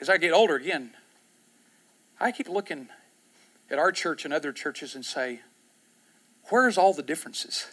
[0.00, 0.90] as I get older again,
[2.18, 2.88] I keep looking
[3.70, 5.42] at our church and other churches and say,
[6.50, 7.68] where's all the differences?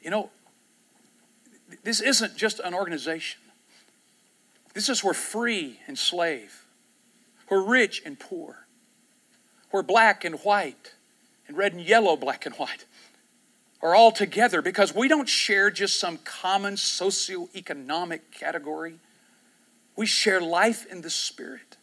[0.00, 0.30] You know,
[1.84, 3.42] this isn't just an organization.
[4.72, 6.64] This is where free and slave,
[7.48, 8.61] where rich and poor,
[9.72, 10.92] where black and white
[11.48, 12.86] and red and yellow, black and white
[13.82, 18.94] are all together because we don't share just some common socioeconomic category.
[19.96, 21.76] We share life in the Spirit.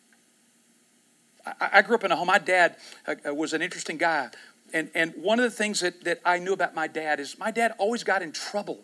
[1.45, 2.27] I, I grew up in a home.
[2.27, 4.29] My dad uh, uh, was an interesting guy.
[4.73, 7.51] And, and one of the things that, that I knew about my dad is my
[7.51, 8.79] dad always got in trouble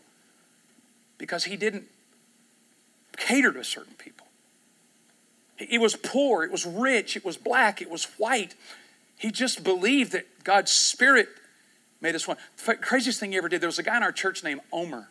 [1.17, 1.85] because he didn't
[3.17, 4.27] cater to certain people.
[5.57, 8.55] He was poor, it was rich, it was black, it was white.
[9.17, 11.29] He just believed that God's Spirit
[12.01, 12.37] made us one.
[12.65, 15.07] The craziest thing he ever did, there was a guy in our church named Omer.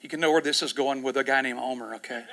[0.00, 2.24] You can know where this is going with a guy named Omer, okay?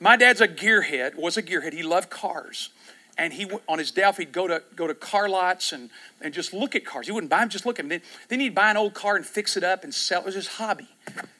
[0.00, 1.72] My dad's a gearhead, was a gearhead.
[1.72, 2.70] He loved cars.
[3.18, 5.90] And he on his day off, he'd go to go to car lots and,
[6.22, 7.06] and just look at cars.
[7.06, 7.90] He wouldn't buy them, just look at them.
[7.90, 10.22] Then, then he'd buy an old car and fix it up and sell.
[10.22, 10.88] It was his hobby,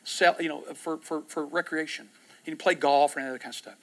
[0.05, 2.11] sell you know for for, for recreation.
[2.43, 3.77] He'd play golf or any other kind of stuff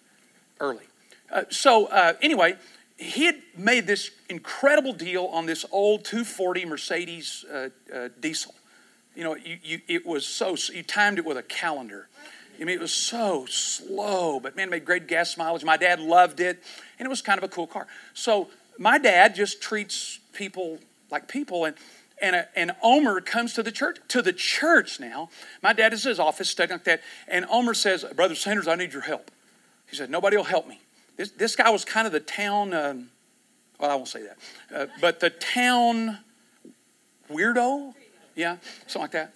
[0.60, 0.84] early.
[1.32, 2.56] Uh, so uh, anyway,
[2.97, 8.55] he had made this incredible deal on this old 240 Mercedes uh, uh, diesel.
[9.15, 12.07] You know, you, you, it was so, you timed it with a calendar.
[12.60, 15.63] I mean, it was so slow, but man, made great gas mileage.
[15.63, 16.63] My dad loved it,
[16.97, 17.88] and it was kind of a cool car.
[18.15, 20.79] So my dad just treats people
[21.12, 21.75] like people, and
[22.19, 25.29] and, a, and Omer comes to the church to the church now.
[25.62, 28.73] My dad is in his office studying like that, and Omer says, "Brother Sanders, I
[28.73, 29.29] need your help."
[29.88, 30.81] He said, "Nobody will help me."
[31.17, 32.73] This this guy was kind of the town.
[32.73, 33.10] Um,
[33.80, 34.38] well, I won't say that,
[34.73, 36.19] uh, but the town
[37.30, 37.93] weirdo,
[38.36, 39.34] yeah, something like that.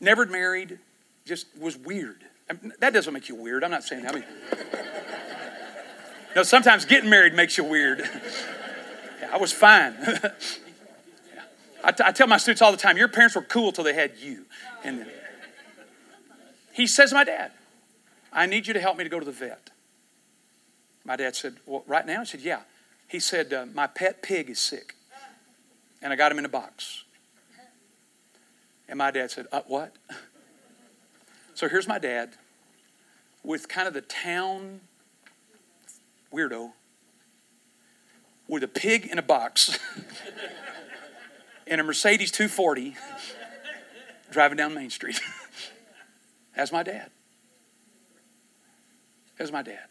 [0.00, 0.78] Never married,
[1.24, 2.24] just was weird.
[2.48, 3.64] I mean, that doesn't make you weird.
[3.64, 4.14] I'm not saying that.
[4.14, 4.24] I mean,
[6.34, 8.00] no, sometimes getting married makes you weird.
[9.20, 9.94] yeah, I was fine.
[10.02, 10.32] yeah.
[11.84, 13.94] I, t- I tell my students all the time, your parents were cool till they
[13.94, 14.46] had you.
[14.84, 15.08] And then,
[16.72, 17.52] he says my dad,
[18.32, 19.70] I need you to help me to go to the vet.
[21.04, 22.20] My dad said, Well, right now?
[22.20, 22.60] I said, Yeah.
[23.08, 24.94] He said, uh, My pet pig is sick.
[26.02, 27.04] And I got him in a box.
[28.88, 29.96] And my dad said, uh, What?
[31.52, 32.30] So here's my dad
[33.42, 34.80] with kind of the town
[36.32, 36.72] weirdo
[38.48, 39.78] with a pig in a box
[41.66, 42.96] in a Mercedes 240
[44.30, 45.20] driving down Main Street.
[46.56, 47.10] That's my dad.
[49.38, 49.88] That's my dad.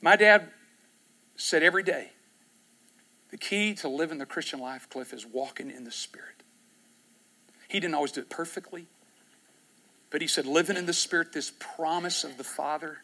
[0.00, 0.50] My dad
[1.36, 2.12] said every day,
[3.30, 6.42] the key to living the Christian life, Cliff, is walking in the Spirit.
[7.68, 8.86] He didn't always do it perfectly,
[10.10, 12.98] but he said, living in the Spirit, this promise of the Father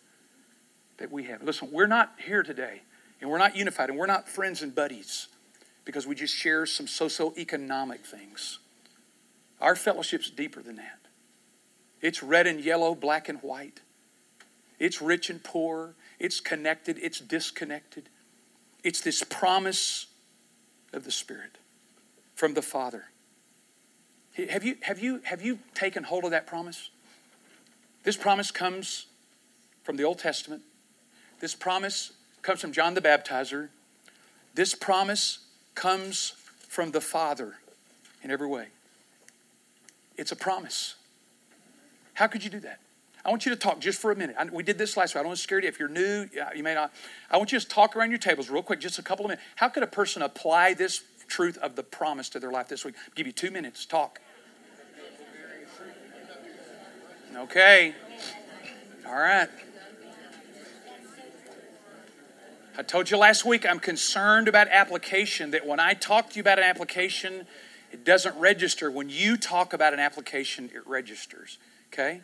[0.98, 1.42] that we have.
[1.42, 2.82] Listen, we're not here today,
[3.20, 5.26] and we're not unified, and we're not friends and buddies
[5.84, 8.60] because we just share some socioeconomic things.
[9.60, 11.00] Our fellowship's deeper than that.
[12.00, 13.80] It's red and yellow, black and white.
[14.78, 15.94] It's rich and poor.
[16.22, 17.00] It's connected.
[17.02, 18.08] It's disconnected.
[18.84, 20.06] It's this promise
[20.92, 21.58] of the Spirit
[22.36, 23.06] from the Father.
[24.48, 26.90] Have you, have, you, have you taken hold of that promise?
[28.04, 29.06] This promise comes
[29.82, 30.62] from the Old Testament.
[31.40, 33.70] This promise comes from John the Baptizer.
[34.54, 35.40] This promise
[35.74, 36.34] comes
[36.68, 37.56] from the Father
[38.22, 38.68] in every way.
[40.16, 40.94] It's a promise.
[42.14, 42.78] How could you do that?
[43.24, 44.36] I want you to talk just for a minute.
[44.38, 45.20] I, we did this last week.
[45.20, 45.68] I don't want to scare you.
[45.68, 46.92] If you're new, you may not.
[47.30, 49.46] I want you to talk around your tables real quick, just a couple of minutes.
[49.56, 52.94] How could a person apply this truth of the promise to their life this week?
[52.98, 53.86] I'll give you two minutes.
[53.86, 54.20] Talk.
[57.36, 57.94] Okay.
[59.06, 59.48] All right.
[62.76, 66.40] I told you last week I'm concerned about application, that when I talk to you
[66.40, 67.46] about an application,
[67.92, 68.90] it doesn't register.
[68.90, 71.58] When you talk about an application, it registers.
[71.92, 72.22] Okay?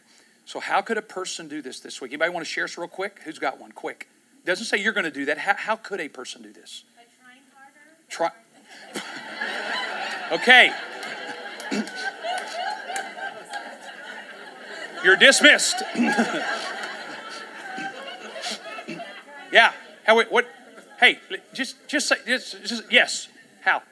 [0.48, 2.12] So, how could a person do this this week?
[2.12, 3.20] Anybody want to share this real quick?
[3.24, 3.70] Who's got one?
[3.70, 4.08] Quick.
[4.46, 5.36] Doesn't say you're going to do that.
[5.36, 6.84] How, how could a person do this?
[6.96, 7.76] By trying harder.
[8.08, 8.30] Try.
[10.40, 10.72] okay.
[15.04, 15.82] You're dismissed.
[19.52, 19.74] yeah.
[20.04, 20.24] How?
[20.24, 20.48] What?
[20.98, 21.18] Hey,
[21.52, 23.28] just just say just, just yes.
[23.60, 23.82] How?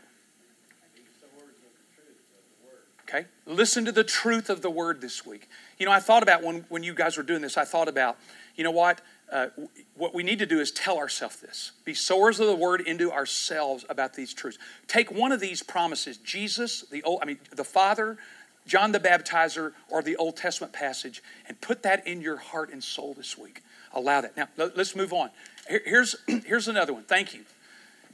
[3.02, 3.26] Okay.
[3.44, 5.50] Listen to the truth of the word this week.
[5.78, 7.56] You know, I thought about when when you guys were doing this.
[7.56, 8.16] I thought about,
[8.54, 9.00] you know what?
[9.30, 9.48] Uh,
[9.96, 11.72] what we need to do is tell ourselves this.
[11.84, 14.58] Be sowers of the word into ourselves about these truths.
[14.86, 16.16] Take one of these promises.
[16.18, 18.18] Jesus, the old, I mean, the Father,
[18.66, 22.82] John the Baptizer or the Old Testament passage and put that in your heart and
[22.82, 23.62] soul this week.
[23.92, 24.36] Allow that.
[24.36, 25.30] Now, let's move on.
[25.68, 26.14] Here's,
[26.46, 27.02] here's another one.
[27.02, 27.44] Thank you.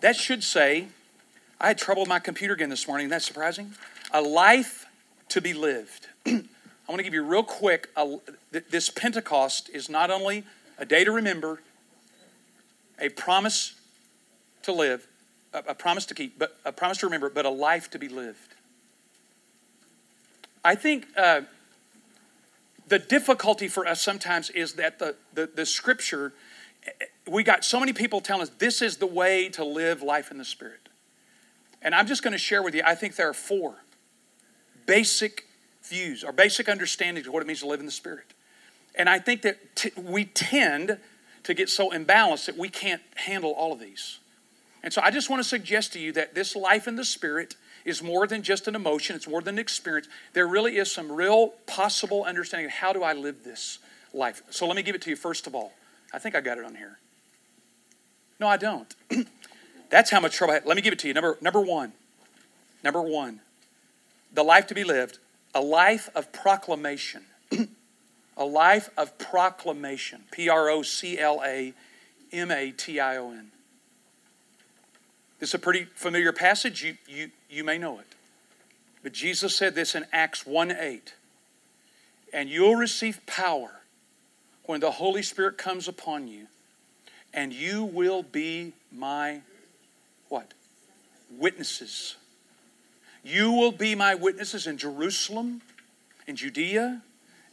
[0.01, 0.89] That should say,
[1.61, 3.09] I had trouble with my computer again this morning.
[3.09, 3.75] That's surprising.
[4.13, 4.87] A life
[5.29, 6.09] to be lived.
[6.89, 8.19] I want to give you real quick a,
[8.71, 10.45] this Pentecost is not only
[10.79, 11.61] a day to remember,
[12.99, 13.75] a promise
[14.63, 15.07] to live,
[15.53, 18.09] a, a promise to keep, but a promise to remember, but a life to be
[18.09, 18.55] lived.
[20.65, 21.43] I think uh,
[22.89, 26.33] the difficulty for us sometimes is that the, the, the scripture,
[27.29, 30.39] we got so many people telling us this is the way to live life in
[30.39, 30.89] the Spirit.
[31.81, 33.77] And I'm just going to share with you, I think there are four
[34.87, 35.47] basic
[35.85, 38.35] views our basic understanding of what it means to live in the Spirit.
[38.95, 40.99] And I think that t- we tend
[41.45, 44.19] to get so imbalanced that we can't handle all of these.
[44.83, 47.57] And so I just want to suggest to you that this life in the Spirit
[47.85, 50.09] is more than just an emotion, it's more than an experience.
[50.35, 53.79] There really is some real possible understanding of how do I live this
[54.13, 54.43] life.
[54.51, 55.73] So let me give it to you first of all.
[56.13, 56.99] I think I got it on here.
[58.39, 58.95] No, I don't.
[59.91, 60.67] That's how much trouble I had.
[60.67, 61.15] Let me give it to you.
[61.15, 61.93] Number, number one.
[62.83, 63.41] Number one.
[64.33, 65.19] The life to be lived,
[65.55, 67.23] a life of proclamation.
[68.37, 70.25] a life of proclamation.
[70.31, 71.75] P R O C L A
[72.33, 73.51] M A T I O N.
[75.39, 76.85] This is a pretty familiar passage.
[76.85, 78.07] You, you, you may know it.
[79.03, 81.15] But Jesus said this in Acts 1 8.
[82.33, 83.83] And you'll receive power
[84.65, 86.47] when the Holy Spirit comes upon you,
[87.35, 89.41] and you will be my
[90.29, 90.55] what?
[91.31, 92.17] Witnesses.
[93.23, 95.63] You will be my witnesses in Jerusalem,
[96.27, 97.03] in Judea,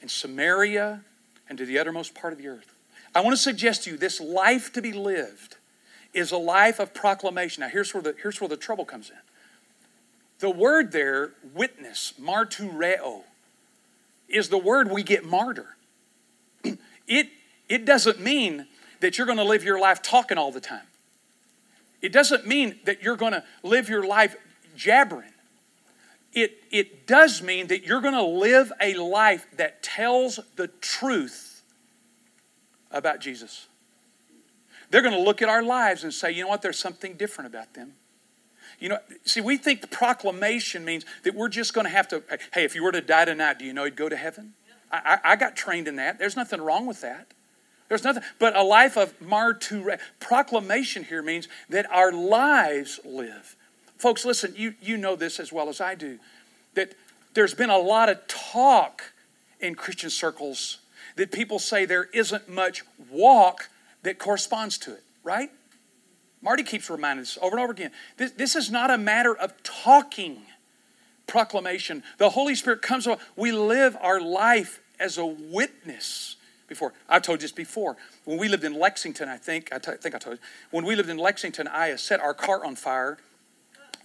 [0.01, 1.01] in Samaria,
[1.47, 2.73] and to the uttermost part of the earth.
[3.13, 5.57] I want to suggest to you this life to be lived
[6.13, 7.61] is a life of proclamation.
[7.61, 9.17] Now, here's where the, here's where the trouble comes in.
[10.39, 13.23] The word there, witness, martureo,
[14.27, 15.75] is the word we get martyr.
[17.07, 17.29] it,
[17.67, 18.67] it doesn't mean
[19.01, 20.85] that you're going to live your life talking all the time.
[22.01, 24.35] It doesn't mean that you're going to live your life
[24.75, 25.33] jabbering.
[26.33, 31.63] It, it does mean that you're going to live a life that tells the truth
[32.91, 33.67] about Jesus.
[34.91, 37.53] They're going to look at our lives and say, you know what, there's something different
[37.53, 37.93] about them.
[38.79, 42.23] You know, see, we think the proclamation means that we're just going to have to,
[42.53, 44.53] hey, if you were to die tonight, do you know you'd go to heaven?
[44.91, 46.17] I, I, I got trained in that.
[46.17, 47.33] There's nothing wrong with that.
[47.89, 49.97] There's nothing, but a life of martyr.
[50.19, 53.55] Proclamation here means that our lives live.
[53.99, 56.19] Folks, listen, you, you know this as well as I do,
[56.73, 56.95] that
[57.33, 59.03] there's been a lot of talk
[59.59, 60.79] in Christian circles
[61.17, 63.69] that people say there isn't much walk
[64.03, 65.51] that corresponds to it, right?
[66.41, 67.91] Marty keeps reminding us over and over again.
[68.15, 70.43] This, this is not a matter of talking
[71.27, 72.01] proclamation.
[72.17, 73.05] The Holy Spirit comes.
[73.35, 76.37] We live our life as a witness
[76.69, 76.93] before.
[77.09, 77.97] I've told you this before.
[78.23, 80.41] When we lived in Lexington, I think, I, t- I think I told you,
[80.71, 83.17] when we lived in Lexington, I set our car on fire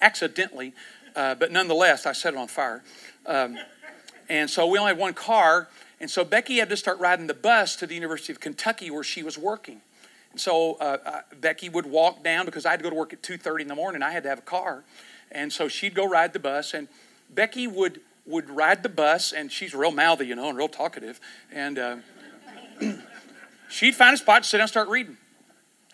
[0.04, 0.74] accidentally,
[1.16, 2.82] uh, but nonetheless, I set it on fire.
[3.26, 3.56] Um,
[4.28, 7.34] and so we only had one car, and so Becky had to start riding the
[7.34, 9.80] bus to the University of Kentucky where she was working.
[10.32, 13.12] And so uh, uh, Becky would walk down because I had to go to work
[13.12, 14.02] at 2.30 in the morning.
[14.02, 14.84] I had to have a car.
[15.30, 16.88] And so she'd go ride the bus, and
[17.30, 21.20] Becky would, would ride the bus, and she's real mouthy, you know, and real talkative.
[21.52, 21.96] And uh,
[23.68, 25.16] she'd find a spot to sit down and start reading,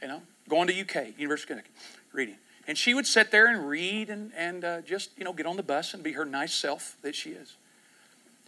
[0.03, 1.71] you know, going to UK, University of Kentucky,
[2.13, 2.37] reading.
[2.71, 5.57] And she would sit there and read and, and uh, just, you know, get on
[5.57, 7.57] the bus and be her nice self that she is.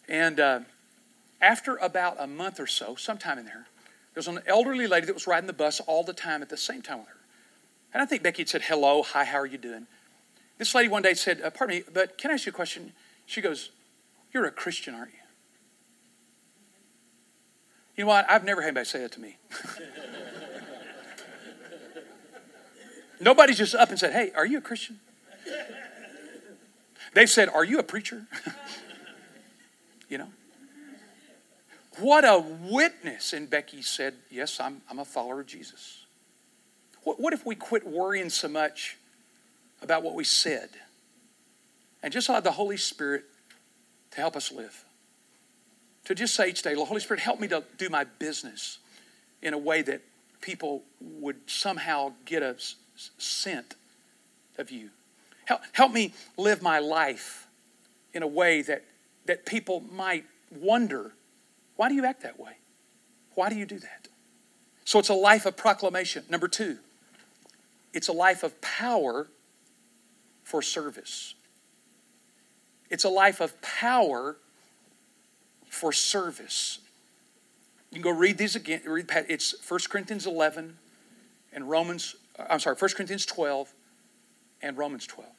[0.09, 0.61] And uh,
[1.41, 3.67] after about a month or so, sometime in there,
[4.15, 6.57] there was an elderly lady that was riding the bus all the time at the
[6.57, 7.17] same time with her.
[7.93, 9.89] And I think Becky had said, hello, hi, how are you doing?
[10.57, 12.93] This lady one day said, uh, pardon me, but can I ask you a question?
[13.27, 13.71] She goes,
[14.33, 15.19] you're a Christian, aren't you?
[17.97, 18.31] You know what?
[18.31, 19.39] I've never had anybody say that to me.
[23.23, 24.99] Nobody's just up and said, hey, are you a Christian?
[27.15, 28.27] They've said, are you a preacher?
[30.09, 30.29] you know?
[31.99, 33.33] What a witness.
[33.33, 36.07] And Becky said, Yes, I'm, I'm a follower of Jesus.
[37.05, 38.97] What, what if we quit worrying so much
[39.83, 40.71] about what we said
[42.03, 43.25] and just allowed the Holy Spirit
[44.13, 44.85] to help us live?
[46.07, 48.79] To just say each day, Holy Spirit, help me to do my business
[49.43, 50.01] in a way that
[50.41, 52.57] people would somehow get a
[52.97, 53.75] scent
[54.59, 54.91] of you.
[55.45, 57.47] Help, help me live my life
[58.15, 58.85] in a way that,
[59.27, 61.13] that people might wonder
[61.77, 62.53] why do you act that way?
[63.35, 64.09] Why do you do that?
[64.85, 66.25] So it's a life of proclamation.
[66.29, 66.79] Number two,
[67.93, 69.29] it's a life of power
[70.45, 71.35] for service.
[72.91, 74.37] It's a life of power
[75.69, 76.79] for service.
[77.91, 78.83] You can go read these again.
[78.85, 80.77] Read, it's 1 Corinthians 11
[81.53, 82.17] and Romans,
[82.49, 83.73] I'm sorry, 1 Corinthians 12
[84.63, 85.31] and Romans 12.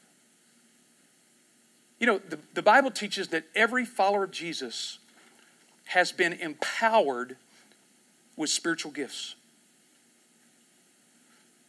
[1.99, 4.99] You know, the, the Bible teaches that every follower of Jesus
[5.85, 7.37] has been empowered
[8.35, 9.35] with spiritual gifts.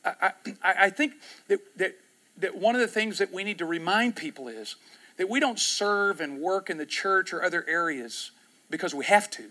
[0.04, 0.32] I,
[0.62, 1.14] I, I think
[1.48, 1.96] that, that,
[2.38, 4.76] that one of the things that we need to remind people is
[5.16, 8.32] that we don't serve and work in the church or other areas
[8.70, 9.44] because we have to,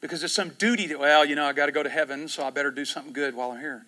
[0.00, 2.44] because it's some duty that, well, you know, I got to go to heaven, so
[2.44, 3.86] I better do something good while I'm here.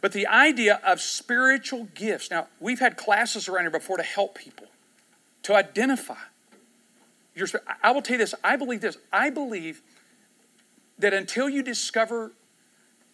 [0.00, 4.36] But the idea of spiritual gifts, now, we've had classes around here before to help
[4.36, 4.66] people,
[5.42, 6.16] to identify
[7.36, 7.46] your,
[7.82, 8.96] I will tell you this I believe this.
[9.12, 9.82] I believe
[10.98, 12.32] that until you discover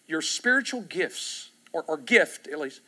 [0.07, 2.81] your spiritual gifts, or, or gift at least,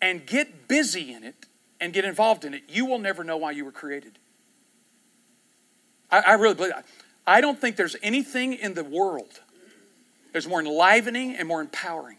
[0.00, 1.46] and get busy in it
[1.80, 4.18] and get involved in it, you will never know why you were created.
[6.10, 6.84] I, I really believe that.
[7.26, 9.40] I don't think there's anything in the world
[10.32, 12.18] that's more enlivening and more empowering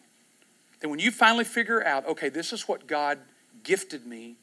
[0.83, 3.17] than when you finally figure out, okay, this is what God
[3.63, 4.35] gifted me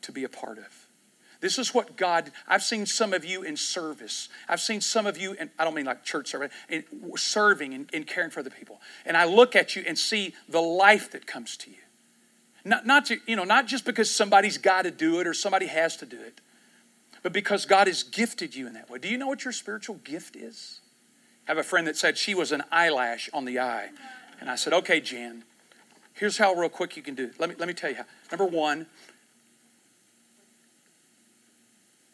[0.00, 0.88] to be a part of.
[1.40, 4.30] This is what God, I've seen some of you in service.
[4.48, 6.84] I've seen some of you, and I don't mean like church service, in
[7.16, 8.80] serving and, and caring for the people.
[9.04, 11.76] And I look at you and see the life that comes to you.
[12.64, 15.66] Not, not, to, you know, not just because somebody's got to do it or somebody
[15.66, 16.40] has to do it,
[17.22, 18.98] but because God has gifted you in that way.
[18.98, 20.80] Do you know what your spiritual gift is?
[21.46, 23.90] I have a friend that said she was an eyelash on the eye.
[24.40, 25.44] And I said, okay, Jan,
[26.14, 27.40] here's how real quick you can do it.
[27.40, 28.04] Let me, let me tell you how.
[28.30, 28.86] Number one,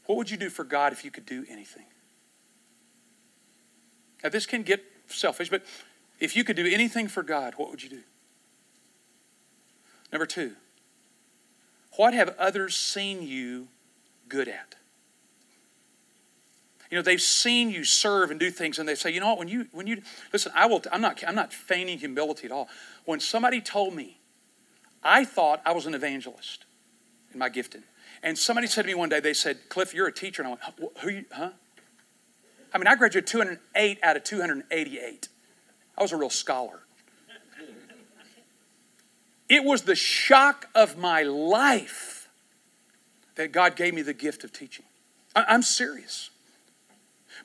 [0.07, 1.85] what would you do for God if you could do anything?
[4.23, 5.63] Now, this can get selfish, but
[6.19, 8.01] if you could do anything for God, what would you do?
[10.13, 10.53] Number two,
[11.97, 13.69] what have others seen you
[14.29, 14.77] good at?
[16.91, 19.39] You know, they've seen you serve and do things, and they say, you know what,
[19.39, 22.69] when you when you listen, I will I'm not I'm not feigning humility at all.
[23.05, 24.19] When somebody told me,
[25.03, 26.65] I thought I was an evangelist
[27.33, 27.83] in my gifting.
[28.23, 30.43] And somebody said to me one day, they said, Cliff, you're a teacher.
[30.43, 31.51] And I went, who you, huh?
[32.73, 35.29] I mean, I graduated 208 out of 288.
[35.97, 36.81] I was a real scholar.
[39.49, 42.29] It was the shock of my life
[43.37, 44.85] that God gave me the gift of teaching.
[45.35, 46.31] I'm serious.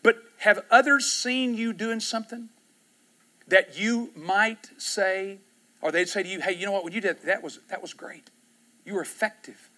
[0.01, 2.49] But have others seen you doing something
[3.47, 5.39] that you might say,
[5.81, 7.81] or they'd say to you, hey, you know what, when you did that was that
[7.81, 8.29] was great.
[8.85, 9.69] You were effective.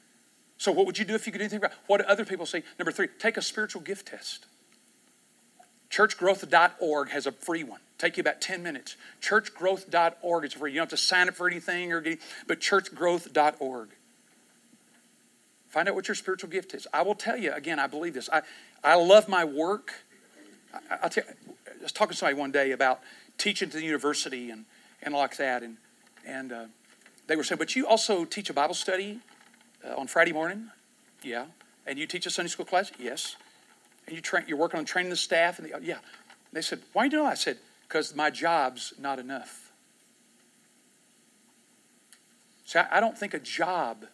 [0.58, 2.46] So what would you do if you could do anything about what do other people
[2.46, 2.64] say?
[2.80, 4.46] Number three, take a spiritual gift test.
[5.90, 7.80] Churchgrowth.org has a free one.
[7.98, 8.98] Take you about 10 minutes.
[9.22, 10.72] Churchgrowth.org is free.
[10.72, 13.90] You don't have to sign up for anything or get, but churchgrowth.org.
[15.70, 16.88] Find out what your spiritual gift is.
[16.94, 18.30] I will tell you, again, I believe this.
[18.32, 18.42] I,
[18.84, 20.05] I love my work.
[20.90, 21.24] I, will tell
[21.68, 23.02] I was talking to somebody one day about
[23.38, 24.66] teaching to the university and,
[25.02, 25.64] and like that.
[25.64, 25.78] And,
[26.26, 26.66] and uh,
[27.28, 29.20] they were saying, but you also teach a Bible study
[29.86, 30.70] uh, on Friday morning?
[31.24, 31.46] Yeah.
[31.86, 32.92] And you teach a Sunday school class?
[33.00, 33.36] Yes.
[34.08, 35.60] And you you're working on training the staff?
[35.60, 35.98] And the, yeah.
[36.54, 37.30] They said, why do you know?
[37.30, 37.58] I said,
[37.88, 39.72] because my job's not enough.
[42.66, 44.06] See, I, I don't think a job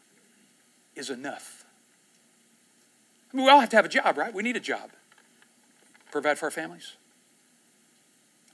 [0.95, 1.65] is enough.
[3.31, 4.33] I mean, we all have to have a job, right?
[4.33, 4.91] We need a job.
[6.11, 6.97] Provide for our families.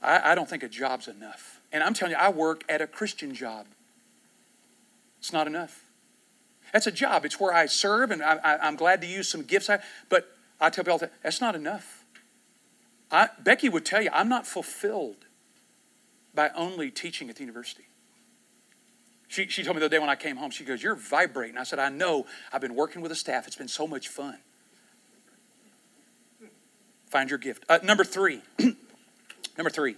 [0.02, 1.60] I, I don't think a job's enough.
[1.72, 3.66] And I'm telling you, I work at a Christian job.
[5.18, 5.84] It's not enough.
[6.72, 7.24] That's a job.
[7.24, 9.68] It's where I serve, and I, am glad to use some gifts.
[9.68, 12.04] I, but I tell people, that's not enough.
[13.10, 15.26] I, Becky would tell you, I'm not fulfilled
[16.34, 17.86] by only teaching at the university.
[19.28, 21.58] She, she told me the other day when I came home, she goes, You're vibrating.
[21.58, 22.26] I said, I know.
[22.52, 23.46] I've been working with the staff.
[23.46, 24.38] It's been so much fun.
[27.08, 27.64] Find your gift.
[27.68, 28.42] Uh, number three.
[29.56, 29.96] number three.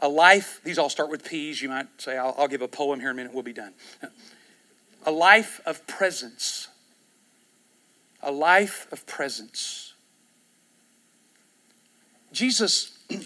[0.00, 1.60] A life, these all start with P's.
[1.60, 3.72] You might say, I'll, I'll give a poem here in a minute, we'll be done.
[5.06, 6.68] A life of presence.
[8.22, 9.94] A life of presence.
[12.32, 12.98] Jesus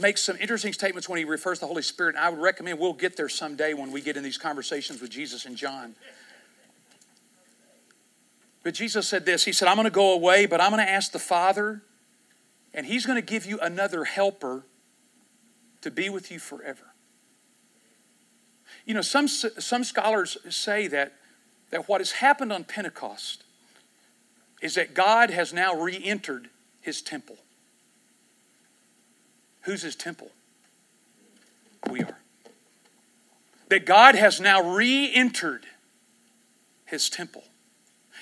[0.00, 2.78] makes some interesting statements when he refers to the Holy Spirit, and I would recommend
[2.78, 5.94] we'll get there someday when we get in these conversations with Jesus and John.
[8.66, 10.90] But Jesus said this He said, I'm going to go away, but I'm going to
[10.90, 11.82] ask the Father,
[12.74, 14.64] and He's going to give you another helper
[15.82, 16.82] to be with you forever.
[18.84, 21.12] You know, some, some scholars say that,
[21.70, 23.44] that what has happened on Pentecost
[24.60, 26.50] is that God has now re entered
[26.80, 27.36] His temple.
[29.60, 30.32] Who's His temple?
[31.88, 32.18] We are.
[33.68, 35.66] That God has now re entered
[36.84, 37.44] His temple.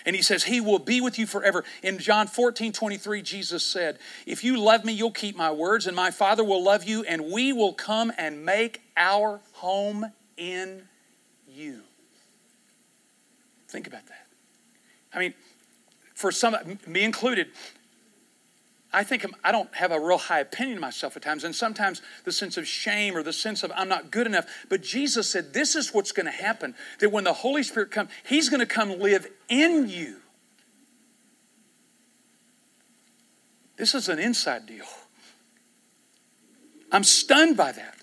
[0.05, 1.65] And he says, He will be with you forever.
[1.83, 5.97] In John 14, 23, Jesus said, If you love me, you'll keep my words, and
[5.97, 10.83] my Father will love you, and we will come and make our home in
[11.49, 11.81] you.
[13.69, 14.27] Think about that.
[15.13, 15.35] I mean,
[16.15, 17.49] for some, me included,
[18.95, 21.43] I think I'm, I do not have a real high opinion of myself at times,
[21.43, 24.47] and sometimes the sense of shame or the sense of I'm not good enough.
[24.69, 28.11] But Jesus said, This is what's going to happen that when the Holy Spirit comes,
[28.25, 30.19] He's going to come live in you.
[33.77, 34.87] This is an inside deal.
[36.93, 37.97] I'm stunned by that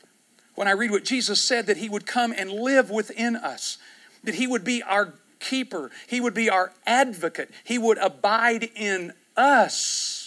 [0.55, 3.77] when I read what Jesus said that He would come and live within us,
[4.25, 9.13] that He would be our keeper, He would be our advocate, He would abide in
[9.37, 10.20] us.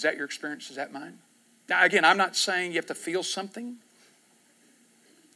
[0.00, 0.70] Is that your experience?
[0.70, 1.18] Is that mine?
[1.68, 3.76] Now, again, I'm not saying you have to feel something.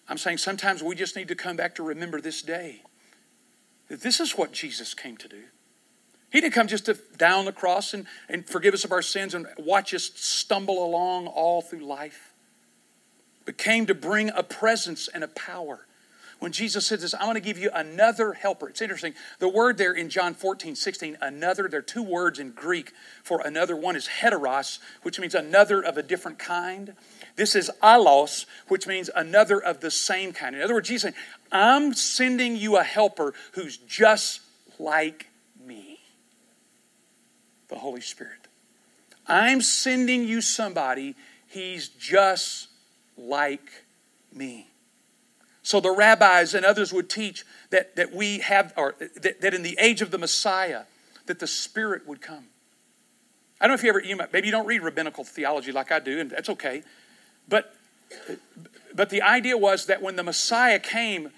[0.08, 2.80] I'm saying sometimes we just need to come back to remember this day.
[3.88, 5.42] That this is what Jesus came to do.
[6.32, 9.34] He didn't come just to down the cross and, and forgive us of our sins
[9.34, 12.32] and watch us stumble along all through life,
[13.44, 15.80] but came to bring a presence and a power
[16.45, 18.68] when Jesus said this, I'm going to give you another helper.
[18.68, 19.14] It's interesting.
[19.38, 22.92] The word there in John 14, 16, another, there are two words in Greek
[23.22, 23.74] for another.
[23.74, 26.97] One is heteros, which means another of a different kind.
[27.36, 30.55] This is allos, which means another of the same kind.
[30.55, 31.14] In other words, Jesus saying,
[31.51, 34.42] I'm sending you a helper who's just
[34.78, 35.28] like
[35.66, 35.99] me
[37.68, 38.49] the Holy Spirit.
[39.26, 41.16] I'm sending you somebody,
[41.49, 42.68] he's just
[43.16, 43.84] like
[44.30, 44.68] me.
[45.64, 49.62] So the rabbis and others would teach that, that we have, or that, that in
[49.62, 50.82] the age of the Messiah,
[51.24, 52.44] that the Spirit would come.
[53.60, 55.90] I don't know if you ever, you might, maybe you don't read rabbinical theology like
[55.90, 56.82] I do, and that's okay.
[57.48, 57.74] But,
[58.94, 61.30] but the idea was that when the Messiah came,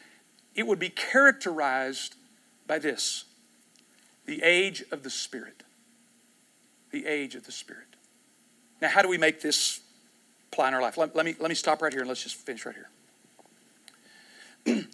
[0.56, 2.16] it would be characterized
[2.66, 3.24] by this
[4.26, 5.62] the age of the Spirit.
[6.90, 7.86] The age of the Spirit.
[8.82, 9.82] Now, how do we make this
[10.50, 10.98] apply in our life?
[10.98, 12.88] Let, let, me, let me stop right here and let's just finish right here.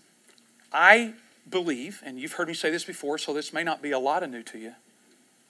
[0.73, 1.15] I
[1.49, 4.23] believe, and you've heard me say this before, so this may not be a lot
[4.23, 4.75] of new to you,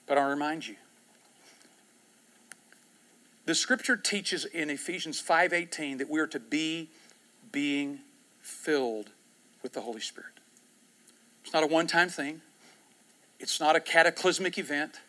[0.07, 0.75] but I'll remind you.
[3.45, 6.89] The scripture teaches in Ephesians 5:18 that we are to be
[7.51, 7.99] being
[8.41, 9.09] filled
[9.61, 10.31] with the Holy Spirit.
[11.43, 12.41] It's not a one-time thing.
[13.39, 15.01] It's not a cataclysmic event.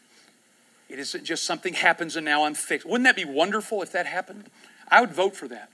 [0.89, 2.87] It isn't just something happens and now I'm fixed.
[2.87, 4.51] Wouldn't that be wonderful if that happened?
[4.89, 5.71] I would vote for that.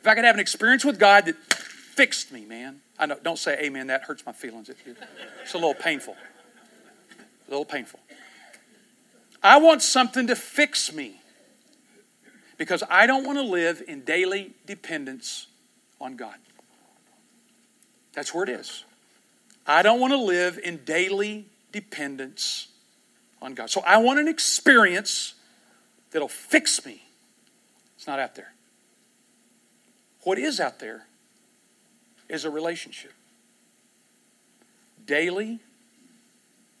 [0.00, 1.36] If I could have an experience with God that
[1.92, 2.80] fixed me, man.
[2.98, 4.70] I know, don't say amen, that hurts my feelings.
[4.70, 6.16] It's a little painful.
[7.48, 8.00] A little painful.
[9.42, 11.20] I want something to fix me
[12.56, 15.48] because I don't want to live in daily dependence
[16.00, 16.36] on God.
[18.14, 18.84] That's where it is.
[19.66, 22.68] I don't want to live in daily dependence
[23.40, 23.70] on God.
[23.70, 25.34] So I want an experience
[26.10, 27.02] that'll fix me.
[27.96, 28.52] It's not out there.
[30.22, 31.06] What is out there
[32.32, 33.12] is a relationship.
[35.06, 35.60] Daily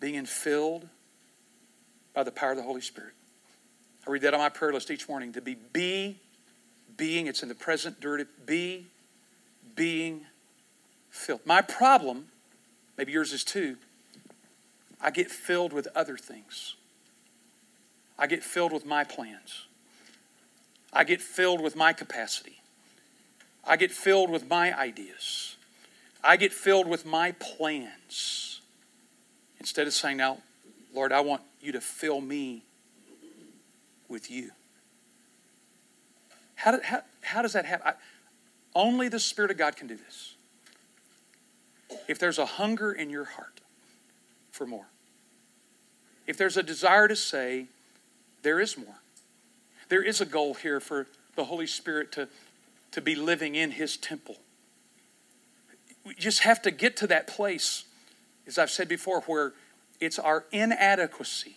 [0.00, 0.88] being filled
[2.14, 3.12] by the power of the Holy Spirit.
[4.06, 6.16] I read that on my prayer list each morning to be be
[6.96, 8.86] being, it's in the present dirty, be
[9.76, 10.22] being
[11.10, 11.40] filled.
[11.44, 12.26] My problem,
[12.96, 13.76] maybe yours is too,
[15.00, 16.76] I get filled with other things.
[18.18, 19.66] I get filled with my plans.
[20.92, 22.61] I get filled with my capacity.
[23.64, 25.56] I get filled with my ideas.
[26.22, 28.60] I get filled with my plans.
[29.60, 30.38] Instead of saying, Now,
[30.94, 32.64] Lord, I want you to fill me
[34.08, 34.50] with you.
[36.54, 37.88] How, how, how does that happen?
[37.88, 37.94] I,
[38.74, 40.34] only the Spirit of God can do this.
[42.08, 43.60] If there's a hunger in your heart
[44.50, 44.86] for more,
[46.26, 47.66] if there's a desire to say,
[48.42, 49.00] there is more,
[49.88, 51.06] there is a goal here for
[51.36, 52.28] the Holy Spirit to,
[52.92, 54.36] to be living in His temple.
[56.04, 57.84] We just have to get to that place,
[58.46, 59.52] as I've said before, where
[60.00, 61.56] it's our inadequacy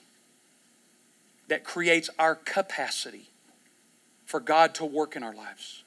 [1.48, 3.30] that creates our capacity
[4.26, 5.84] for God to work in our lives.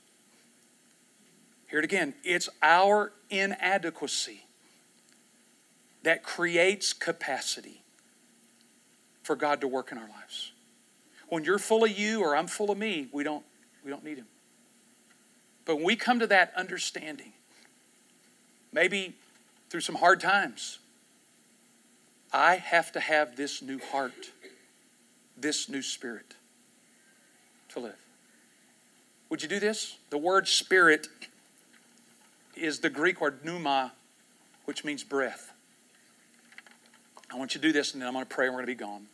[1.68, 2.14] Hear it again.
[2.24, 4.42] It's our inadequacy
[6.02, 7.82] that creates capacity
[9.22, 10.52] for God to work in our lives.
[11.28, 13.44] When you're full of you or I'm full of me, we don't,
[13.84, 14.26] we don't need Him.
[15.68, 17.34] But when we come to that understanding,
[18.72, 19.14] maybe
[19.68, 20.78] through some hard times,
[22.32, 24.32] I have to have this new heart
[25.40, 26.34] this new spirit
[27.68, 27.98] to live.
[29.28, 29.98] Would you do this?
[30.10, 31.06] The word spirit
[32.56, 33.92] is the Greek word pneuma,
[34.64, 35.52] which means breath.
[37.30, 38.74] I want you to do this, and then I'm going to pray, and we're going
[38.74, 39.06] to be gone.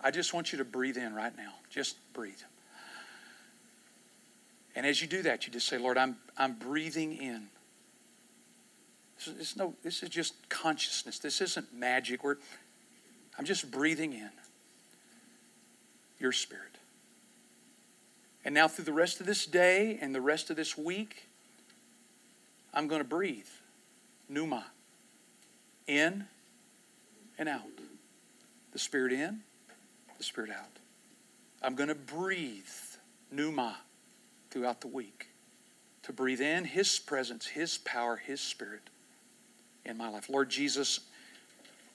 [0.00, 1.52] I just want you to breathe in right now.
[1.70, 2.40] Just breathe.
[4.74, 7.48] And as you do that, you just say, Lord, I'm, I'm breathing in.
[9.16, 11.18] This is, no, this is just consciousness.
[11.18, 12.24] This isn't magic.
[12.24, 12.36] We're,
[13.38, 14.30] I'm just breathing in
[16.18, 16.78] your spirit.
[18.44, 21.28] And now, through the rest of this day and the rest of this week,
[22.74, 23.46] I'm going to breathe
[24.28, 24.66] pneuma
[25.86, 26.24] in
[27.38, 27.62] and out.
[28.72, 29.40] The spirit in,
[30.18, 30.70] the spirit out.
[31.62, 32.64] I'm going to breathe
[33.30, 33.76] pneuma
[34.52, 35.28] throughout the week
[36.02, 38.82] to breathe in His presence, His power, His spirit
[39.84, 40.28] in my life.
[40.28, 41.00] Lord Jesus,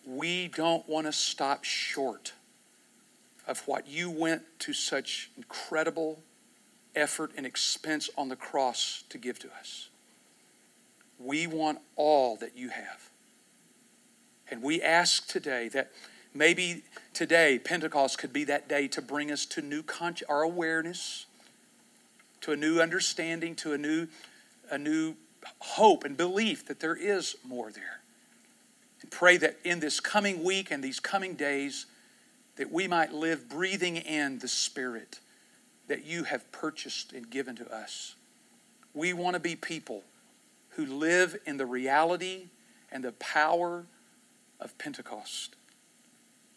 [0.05, 2.33] we don't want to stop short
[3.47, 6.19] of what you went to such incredible
[6.95, 9.89] effort and expense on the cross to give to us.
[11.19, 13.09] We want all that you have.
[14.49, 15.91] And we ask today that
[16.33, 16.83] maybe
[17.13, 21.25] today Pentecost could be that day to bring us to new con- our awareness,
[22.47, 24.07] to a new understanding, to a new,
[24.71, 25.15] a new
[25.59, 27.99] hope and belief that there is more there.
[29.01, 31.87] And pray that in this coming week and these coming days,
[32.55, 35.19] that we might live breathing in the Spirit,
[35.89, 38.15] that you have purchased and given to us.
[38.93, 40.03] We want to be people
[40.69, 42.45] who live in the reality
[42.93, 43.83] and the power
[44.61, 45.56] of Pentecost.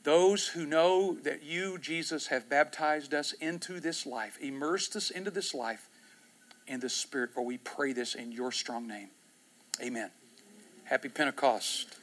[0.02, 5.30] Those who know that you, Jesus, have baptized us into this life, immersed us into
[5.30, 5.88] this life
[6.66, 9.08] in the Spirit, for we pray this in your strong name.
[9.82, 10.10] Amen.
[10.84, 11.99] Happy Pentecost.